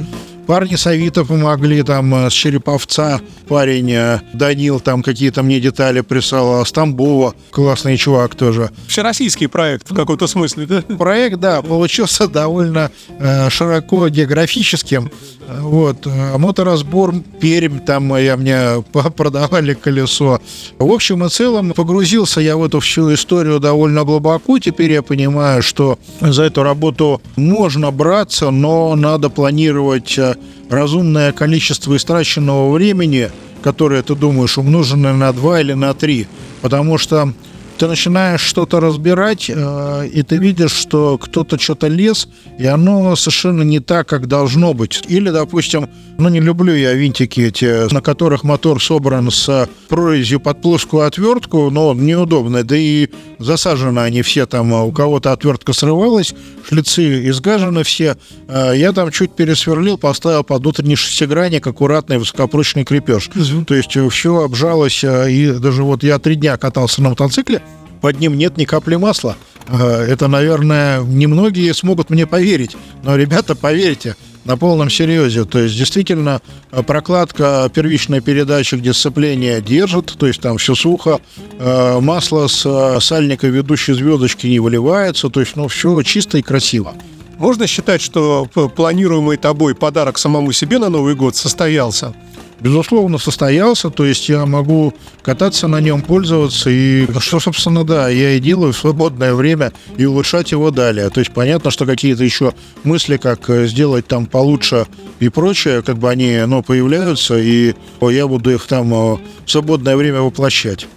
Парни 0.49 0.77
с 0.77 0.87
Авито 0.87 1.27
помогли, 1.27 1.83
там, 1.83 2.15
э, 2.15 2.31
с 2.31 2.33
Череповца 2.33 3.21
парень 3.49 3.93
э, 3.93 4.21
Данил 4.33 4.81
там 4.81 5.03
какие-то 5.03 5.43
мне 5.43 5.61
детали 5.61 6.01
прислал, 6.01 6.63
а 6.63 6.65
с 6.65 6.73
Тамбова 6.73 7.35
классный 7.51 7.99
чувак 7.99 8.35
тоже. 8.35 8.71
Всероссийский 8.87 9.47
проект 9.47 9.91
в 9.91 9.95
каком-то 9.95 10.27
смысле, 10.27 10.67
да? 10.67 10.83
Проект, 10.97 11.39
да, 11.39 11.61
получился 11.61 12.29
довольно 12.29 12.91
э, 13.09 13.51
широко 13.51 14.09
географическим. 14.09 15.11
Вот. 15.49 16.07
э, 16.07 16.37
Моторазбор 16.37 17.15
Пермь, 17.41 17.81
там 17.81 18.15
я 18.17 18.37
мне 18.37 18.83
продавали 19.17 19.75
колесо. 19.75 20.41
В 20.79 20.93
общем 20.93 21.25
и 21.25 21.29
целом 21.29 21.73
погрузился 21.73 22.41
я 22.41 22.57
в 22.57 22.65
эту 22.65 22.81
всю 22.81 23.13
историю 23.15 23.59
довольно 23.59 24.05
глубоко. 24.05 24.59
Теперь 24.59 24.93
я 24.93 25.03
понимаю, 25.03 25.63
что 25.63 25.99
за 26.21 26.45
эту 26.45 26.63
работу 26.63 27.23
можно 27.37 27.91
браться, 27.91 28.51
но 28.51 28.95
надо 28.95 29.31
планировать 29.31 30.19
э, 30.19 30.35
разумное 30.69 31.33
количество 31.33 31.97
истраченного 31.97 32.71
времени, 32.71 33.31
которое 33.63 34.03
ты 34.03 34.15
думаешь 34.15 34.59
умноженное 34.59 35.15
на 35.15 35.33
2 35.33 35.61
или 35.63 35.73
на 35.73 35.95
3. 35.95 36.27
Потому 36.61 36.99
что 36.99 37.33
ты 37.79 37.87
начинаешь 37.87 38.41
что-то 38.41 38.81
разбирать, 38.81 39.49
э, 39.49 40.09
и 40.13 40.23
ты 40.23 40.37
видишь, 40.39 40.73
что 40.73 41.17
кто-то 41.17 41.59
что-то 41.59 41.87
лез, 41.87 42.29
и 42.59 42.67
оно 42.67 43.15
совершенно 43.15 43.63
не 43.63 43.79
так, 43.79 44.09
как 44.09 44.27
должно 44.27 44.75
быть. 44.75 45.05
Или, 45.09 45.31
допустим, 45.31 45.89
ну 46.19 46.29
не 46.29 46.41
люблю 46.41 46.75
я 46.75 46.95
винтики 46.95 47.41
эти, 47.41 47.93
на 47.93 48.01
которых 48.01 48.43
мотор 48.43 48.83
собран 48.83 49.31
с 49.31 49.69
прорезью 49.89 50.41
под 50.41 50.61
плоскую 50.61 51.07
отвертку, 51.07 51.71
но 51.71 51.89
он 51.89 52.05
неудобный, 52.05 52.65
да 52.65 52.77
и 52.77 53.09
засажены 53.39 54.01
они 54.01 54.23
все 54.23 54.47
там, 54.47 54.73
у 54.73 54.91
кого-то 54.91 55.31
отвертка 55.33 55.73
срывалась, 55.73 56.35
шлицы 56.69 57.29
изгажены 57.29 57.85
все. 57.85 58.17
Э, 58.49 58.73
Я 58.75 58.93
там 58.93 59.13
чуть 59.13 59.37
пересверлил, 59.37 59.99
поставил 59.99 60.43
под 60.43 60.63
внутренний 60.63 60.97
шестигранник 60.97 61.65
аккуратный 61.65 62.19
высокопрочный 62.19 62.85
крепеж. 62.85 63.31
То 63.67 63.75
есть 63.75 63.97
все 64.11 64.43
обжалось, 64.43 65.05
э, 65.05 65.31
и 65.31 65.53
даже 65.53 65.85
вот 65.85 66.03
я 66.03 66.19
три 66.19 66.35
дня 66.35 66.57
катался 66.57 67.03
на 67.03 67.11
мотоцикле, 67.11 67.63
под 68.01 68.21
ним 68.21 68.37
нет 68.37 68.57
ни 68.57 68.65
капли 68.65 68.97
масла. 68.97 69.37
Э, 69.69 70.07
Это, 70.09 70.29
наверное, 70.29 71.01
немногие 71.03 71.75
смогут 71.75 72.11
мне 72.11 72.27
поверить. 72.27 72.77
Но, 73.03 73.17
ребята, 73.17 73.55
поверьте, 73.55 74.17
на 74.45 74.57
полном 74.57 74.89
серьезе. 74.89 75.45
То 75.45 75.59
есть, 75.59 75.77
действительно, 75.77 76.41
э, 76.73 76.83
прокладка 76.83 77.71
первичной 77.75 78.21
передачи, 78.21 78.77
где 78.77 78.93
сцепление 78.93 79.61
держит, 79.61 80.17
то 80.19 80.27
есть 80.27 80.41
там 80.41 80.57
все 80.57 80.75
сухо, 80.75 81.21
э, 81.59 82.01
масло 82.01 82.47
с 82.47 82.99
сальника 83.01 83.47
ведущей 83.47 83.93
звездочки 83.93 84.47
не 84.47 84.59
выливается, 84.61 85.29
то 85.29 85.41
есть, 85.41 85.57
ну, 85.57 85.69
все 85.69 86.01
чисто 86.03 86.39
и 86.39 86.43
красиво. 86.43 86.95
Можно 87.39 87.67
считать, 87.67 88.01
что 88.03 88.49
планируемый 88.75 89.37
тобой 89.37 89.75
подарок 89.75 90.19
самому 90.19 90.51
себе 90.53 90.79
на 90.79 90.89
Новый 90.89 91.15
год 91.15 91.37
состоялся? 91.37 92.13
Безусловно, 92.61 93.19
состоялся, 93.19 93.89
то 93.89 94.05
есть 94.05 94.29
я 94.29 94.45
могу 94.45 94.93
кататься 95.23 95.69
на 95.69 95.81
нем, 95.81 96.03
пользоваться, 96.03 96.71
и 96.71 97.07
что, 97.21 97.39
собственно, 97.39 97.85
да, 97.85 98.09
я 98.09 98.33
и 98.33 98.41
делаю 98.41 98.73
в 98.73 98.77
свободное 98.77 99.35
время 99.35 99.73
и 99.97 100.05
улучшать 100.07 100.51
его 100.51 100.71
далее. 100.71 101.09
То 101.11 101.21
есть 101.21 101.33
понятно, 101.33 101.71
что 101.71 101.87
какие-то 101.87 102.25
еще 102.25 102.53
мысли, 102.83 103.17
как 103.17 103.49
э, 103.49 103.67
сделать 103.69 104.09
там 104.09 104.27
получше 104.27 104.87
и 105.21 105.29
прочее, 105.29 105.83
как 105.83 105.99
бы 105.99 106.11
они, 106.11 106.37
ну, 106.47 106.63
появляются, 106.63 107.39
и 107.39 107.75
я 108.01 108.27
буду 108.27 108.51
их 108.51 108.67
там 108.67 108.93
э, 108.93 109.19
в 109.45 109.51
свободное 109.51 109.97
время 109.97 110.21
воплощать. 110.21 110.89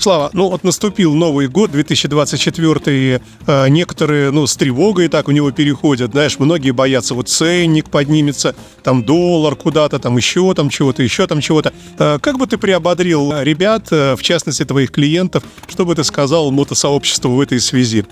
Слава, 0.00 0.30
ну 0.32 0.48
вот 0.48 0.64
наступил 0.64 1.14
Новый 1.14 1.46
год, 1.46 1.72
2024, 1.72 3.20
э, 3.46 3.68
некоторые, 3.68 4.30
ну, 4.30 4.46
с 4.46 4.56
тревогой 4.56 5.08
так 5.08 5.28
у 5.28 5.30
него 5.30 5.50
переходят, 5.50 6.12
знаешь, 6.12 6.38
многие 6.38 6.70
боятся, 6.70 7.14
вот 7.14 7.28
ценник 7.28 7.90
поднимется, 7.90 8.54
там 8.82 9.04
доллар 9.04 9.56
куда-то, 9.56 9.98
там 9.98 10.16
еще 10.16 10.54
там 10.54 10.70
чего-то, 10.70 11.02
еще 11.02 11.26
там 11.26 11.42
чего-то. 11.42 11.74
Э, 11.98 12.18
как 12.18 12.38
бы 12.38 12.46
ты 12.46 12.56
приободрил 12.56 13.30
э, 13.32 13.44
ребят, 13.44 13.88
э, 13.90 14.16
в 14.16 14.22
частности 14.22 14.64
твоих 14.64 14.90
клиентов, 14.90 15.42
что 15.68 15.84
бы 15.84 15.94
ты 15.94 16.02
сказал 16.02 16.50
мотосообществу 16.50 17.32
в 17.32 17.40
этой 17.42 17.60
связи? 17.60 18.06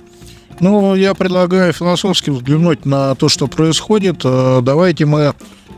Ну, 0.60 0.94
я 0.94 1.14
предлагаю 1.14 1.72
философски 1.72 2.30
взглянуть 2.30 2.84
на 2.84 3.14
то, 3.14 3.30
что 3.30 3.46
происходит. 3.46 4.20
Э, 4.24 4.60
Давайте 4.62 5.06
мы 5.06 5.34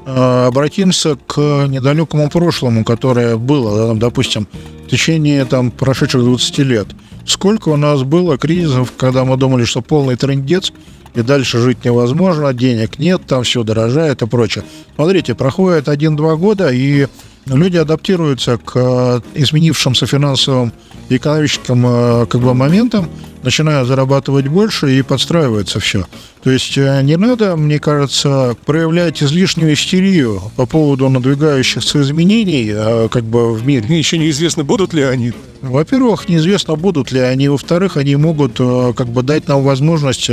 обратимся 0.07 1.17
к 1.27 1.39
недалекому 1.69 2.31
прошлому, 2.31 2.85
которое 2.85 3.37
было, 3.37 3.95
допустим, 3.95 4.49
в 4.87 4.91
течение 4.91 5.45
там, 5.45 5.71
прошедших 5.71 6.23
20 6.23 6.59
лет. 6.59 6.89
Сколько 7.27 7.69
у 7.69 7.77
нас 7.77 8.03
было 8.03 8.39
кризисов, 8.39 8.93
когда 8.97 9.25
мы 9.25 9.37
думали, 9.37 9.65
что 9.65 9.83
полный 9.83 10.17
трендец, 10.17 10.73
и 11.15 11.23
дальше 11.23 11.59
жить 11.59 11.85
невозможно, 11.85 12.53
денег 12.55 12.99
нет, 12.99 13.23
там 13.27 13.43
все 13.43 13.63
дорожает 13.63 14.23
и 14.23 14.27
прочее. 14.27 14.65
Смотрите, 14.95 15.35
проходит 15.35 15.89
1-2 15.89 16.37
года, 16.37 16.71
и 16.71 17.07
люди 17.47 17.77
адаптируются 17.77 18.59
к 18.59 18.73
э, 18.75 19.21
изменившимся 19.35 20.07
финансовым 20.07 20.73
и 21.09 21.17
экономическим 21.17 21.85
э, 21.87 22.27
как 22.27 22.41
бы, 22.41 22.55
моментам, 22.55 23.09
начинают 23.43 23.89
зарабатывать 23.89 24.49
больше 24.49 24.99
и 24.99 25.03
подстраивается 25.03 25.81
все. 25.81 26.07
То 26.43 26.51
есть 26.51 26.77
э, 26.79 27.03
не 27.03 27.17
надо, 27.17 27.57
мне 27.57 27.79
кажется, 27.79 28.57
проявлять 28.65 29.23
излишнюю 29.23 29.75
истерию 29.75 30.41
по 30.57 30.65
поводу 30.67 31.09
надвигающихся 31.09 32.01
изменений 32.01 32.71
э, 32.73 33.09
как 33.11 33.25
бы 33.25 33.53
в 33.53 33.67
мире. 33.67 33.99
Еще 33.99 34.17
неизвестно, 34.17 34.65
будут 34.65 34.95
ли 34.95 35.03
они. 35.03 35.33
Во-первых, 35.61 36.29
неизвестно, 36.31 36.77
будут 36.77 37.13
ли 37.13 37.21
они. 37.21 37.49
Во-вторых, 37.49 37.99
они 37.99 38.17
могут 38.17 38.57
э, 38.59 38.93
как 38.97 39.09
бы 39.09 39.23
дать 39.23 39.49
нам 39.49 39.63
возможность 39.63 40.31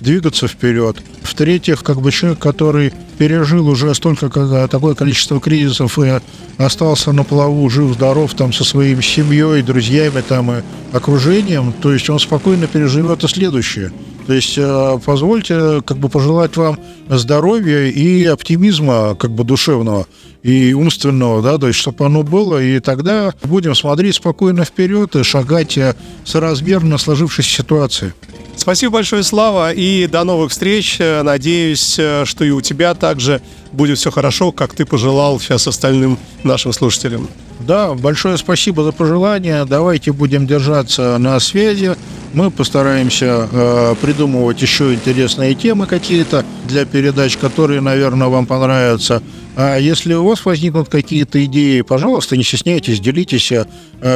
двигаться 0.00 0.48
вперед. 0.48 0.96
В-третьих, 1.22 1.82
как 1.82 2.00
бы 2.00 2.10
человек, 2.10 2.38
который 2.38 2.94
пережил 3.18 3.68
уже 3.68 3.94
столько, 3.94 4.30
такое 4.68 4.94
количество 4.94 5.40
кризисов 5.40 5.98
и 5.98 6.20
остался 6.56 7.12
на 7.12 7.22
плаву, 7.22 7.68
жив-здоров 7.68 8.32
там 8.32 8.54
со 8.54 8.64
своей 8.64 9.00
семьей, 9.02 9.60
друзьями 9.60 10.22
там 10.26 10.50
и 10.50 10.62
окружением, 10.92 11.72
то 11.72 11.92
есть 11.92 12.08
он 12.08 12.18
спокойно 12.18 12.49
переживет 12.66 13.24
и 13.24 13.28
следующее. 13.28 13.92
То 14.26 14.34
есть 14.34 14.54
э, 14.56 14.98
позвольте 15.04 15.82
как 15.82 15.98
бы 15.98 16.08
пожелать 16.08 16.56
вам 16.56 16.78
здоровья 17.08 17.86
и 17.86 18.24
оптимизма 18.24 19.16
как 19.16 19.30
бы 19.32 19.44
душевного 19.44 20.06
и 20.42 20.72
умственного, 20.72 21.42
да, 21.42 21.58
то 21.58 21.66
есть 21.66 21.78
чтобы 21.78 22.06
оно 22.06 22.22
было, 22.22 22.62
и 22.62 22.80
тогда 22.80 23.34
будем 23.42 23.74
смотреть 23.74 24.16
спокойно 24.16 24.64
вперед 24.64 25.16
и 25.16 25.22
шагать 25.22 25.76
э, 25.76 25.94
соразмерно 26.24 26.98
сложившейся 26.98 27.50
ситуации. 27.50 28.14
Спасибо 28.60 28.94
большое, 28.94 29.22
Слава, 29.22 29.72
и 29.72 30.06
до 30.06 30.22
новых 30.22 30.50
встреч. 30.50 30.96
Э, 30.98 31.22
Надеюсь, 31.22 31.98
э, 31.98 32.24
что 32.26 32.44
и 32.44 32.50
у 32.50 32.60
тебя 32.60 32.94
также 32.94 33.40
будет 33.72 33.96
все 33.98 34.10
хорошо, 34.10 34.52
как 34.52 34.74
ты 34.74 34.84
пожелал 34.84 35.40
сейчас 35.40 35.66
остальным 35.66 36.18
нашим 36.42 36.74
слушателям. 36.74 37.26
Да, 37.60 37.94
большое 37.94 38.36
спасибо 38.36 38.84
за 38.84 38.92
пожелания. 38.92 39.64
Давайте 39.64 40.12
будем 40.12 40.46
держаться 40.46 41.16
на 41.18 41.40
связи. 41.40 41.96
Мы 42.34 42.50
постараемся 42.50 43.48
э, 43.50 43.94
придумывать 44.10 44.60
еще 44.60 44.92
интересные 44.92 45.54
темы 45.54 45.86
какие-то 45.86 46.44
для 46.66 46.84
передач, 46.84 47.36
которые, 47.36 47.80
наверное, 47.80 48.26
вам 48.26 48.44
понравятся. 48.44 49.22
А 49.54 49.76
если 49.76 50.14
у 50.14 50.26
вас 50.26 50.44
возникнут 50.44 50.88
какие-то 50.88 51.44
идеи, 51.44 51.82
пожалуйста, 51.82 52.36
не 52.36 52.42
стесняйтесь, 52.42 52.98
делитесь, 52.98 53.52
э, 53.52 53.66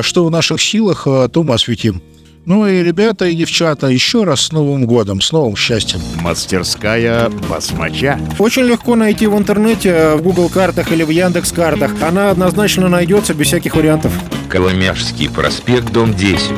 что 0.02 0.24
в 0.24 0.32
наших 0.32 0.60
силах, 0.60 1.06
э, 1.06 1.28
то 1.32 1.44
мы 1.44 1.54
осветим. 1.54 2.02
Ну 2.44 2.66
и 2.66 2.82
ребята 2.82 3.26
и 3.26 3.36
девчата, 3.36 3.86
еще 3.86 4.24
раз 4.24 4.40
с 4.40 4.52
Новым 4.52 4.84
годом, 4.84 5.20
с 5.20 5.30
новым 5.30 5.54
счастьем. 5.54 6.00
Мастерская 6.20 7.30
басмача. 7.48 8.18
Очень 8.40 8.64
легко 8.64 8.96
найти 8.96 9.28
в 9.28 9.38
интернете, 9.38 10.16
в 10.16 10.22
Google 10.22 10.48
картах 10.48 10.90
или 10.90 11.04
в 11.04 11.10
Яндекс 11.10 11.52
картах. 11.52 11.92
Она 12.02 12.30
однозначно 12.30 12.88
найдется 12.88 13.32
без 13.32 13.46
всяких 13.46 13.76
вариантов. 13.76 14.12
Коломяжский 14.48 15.30
проспект, 15.30 15.92
дом 15.92 16.14
10. 16.14 16.50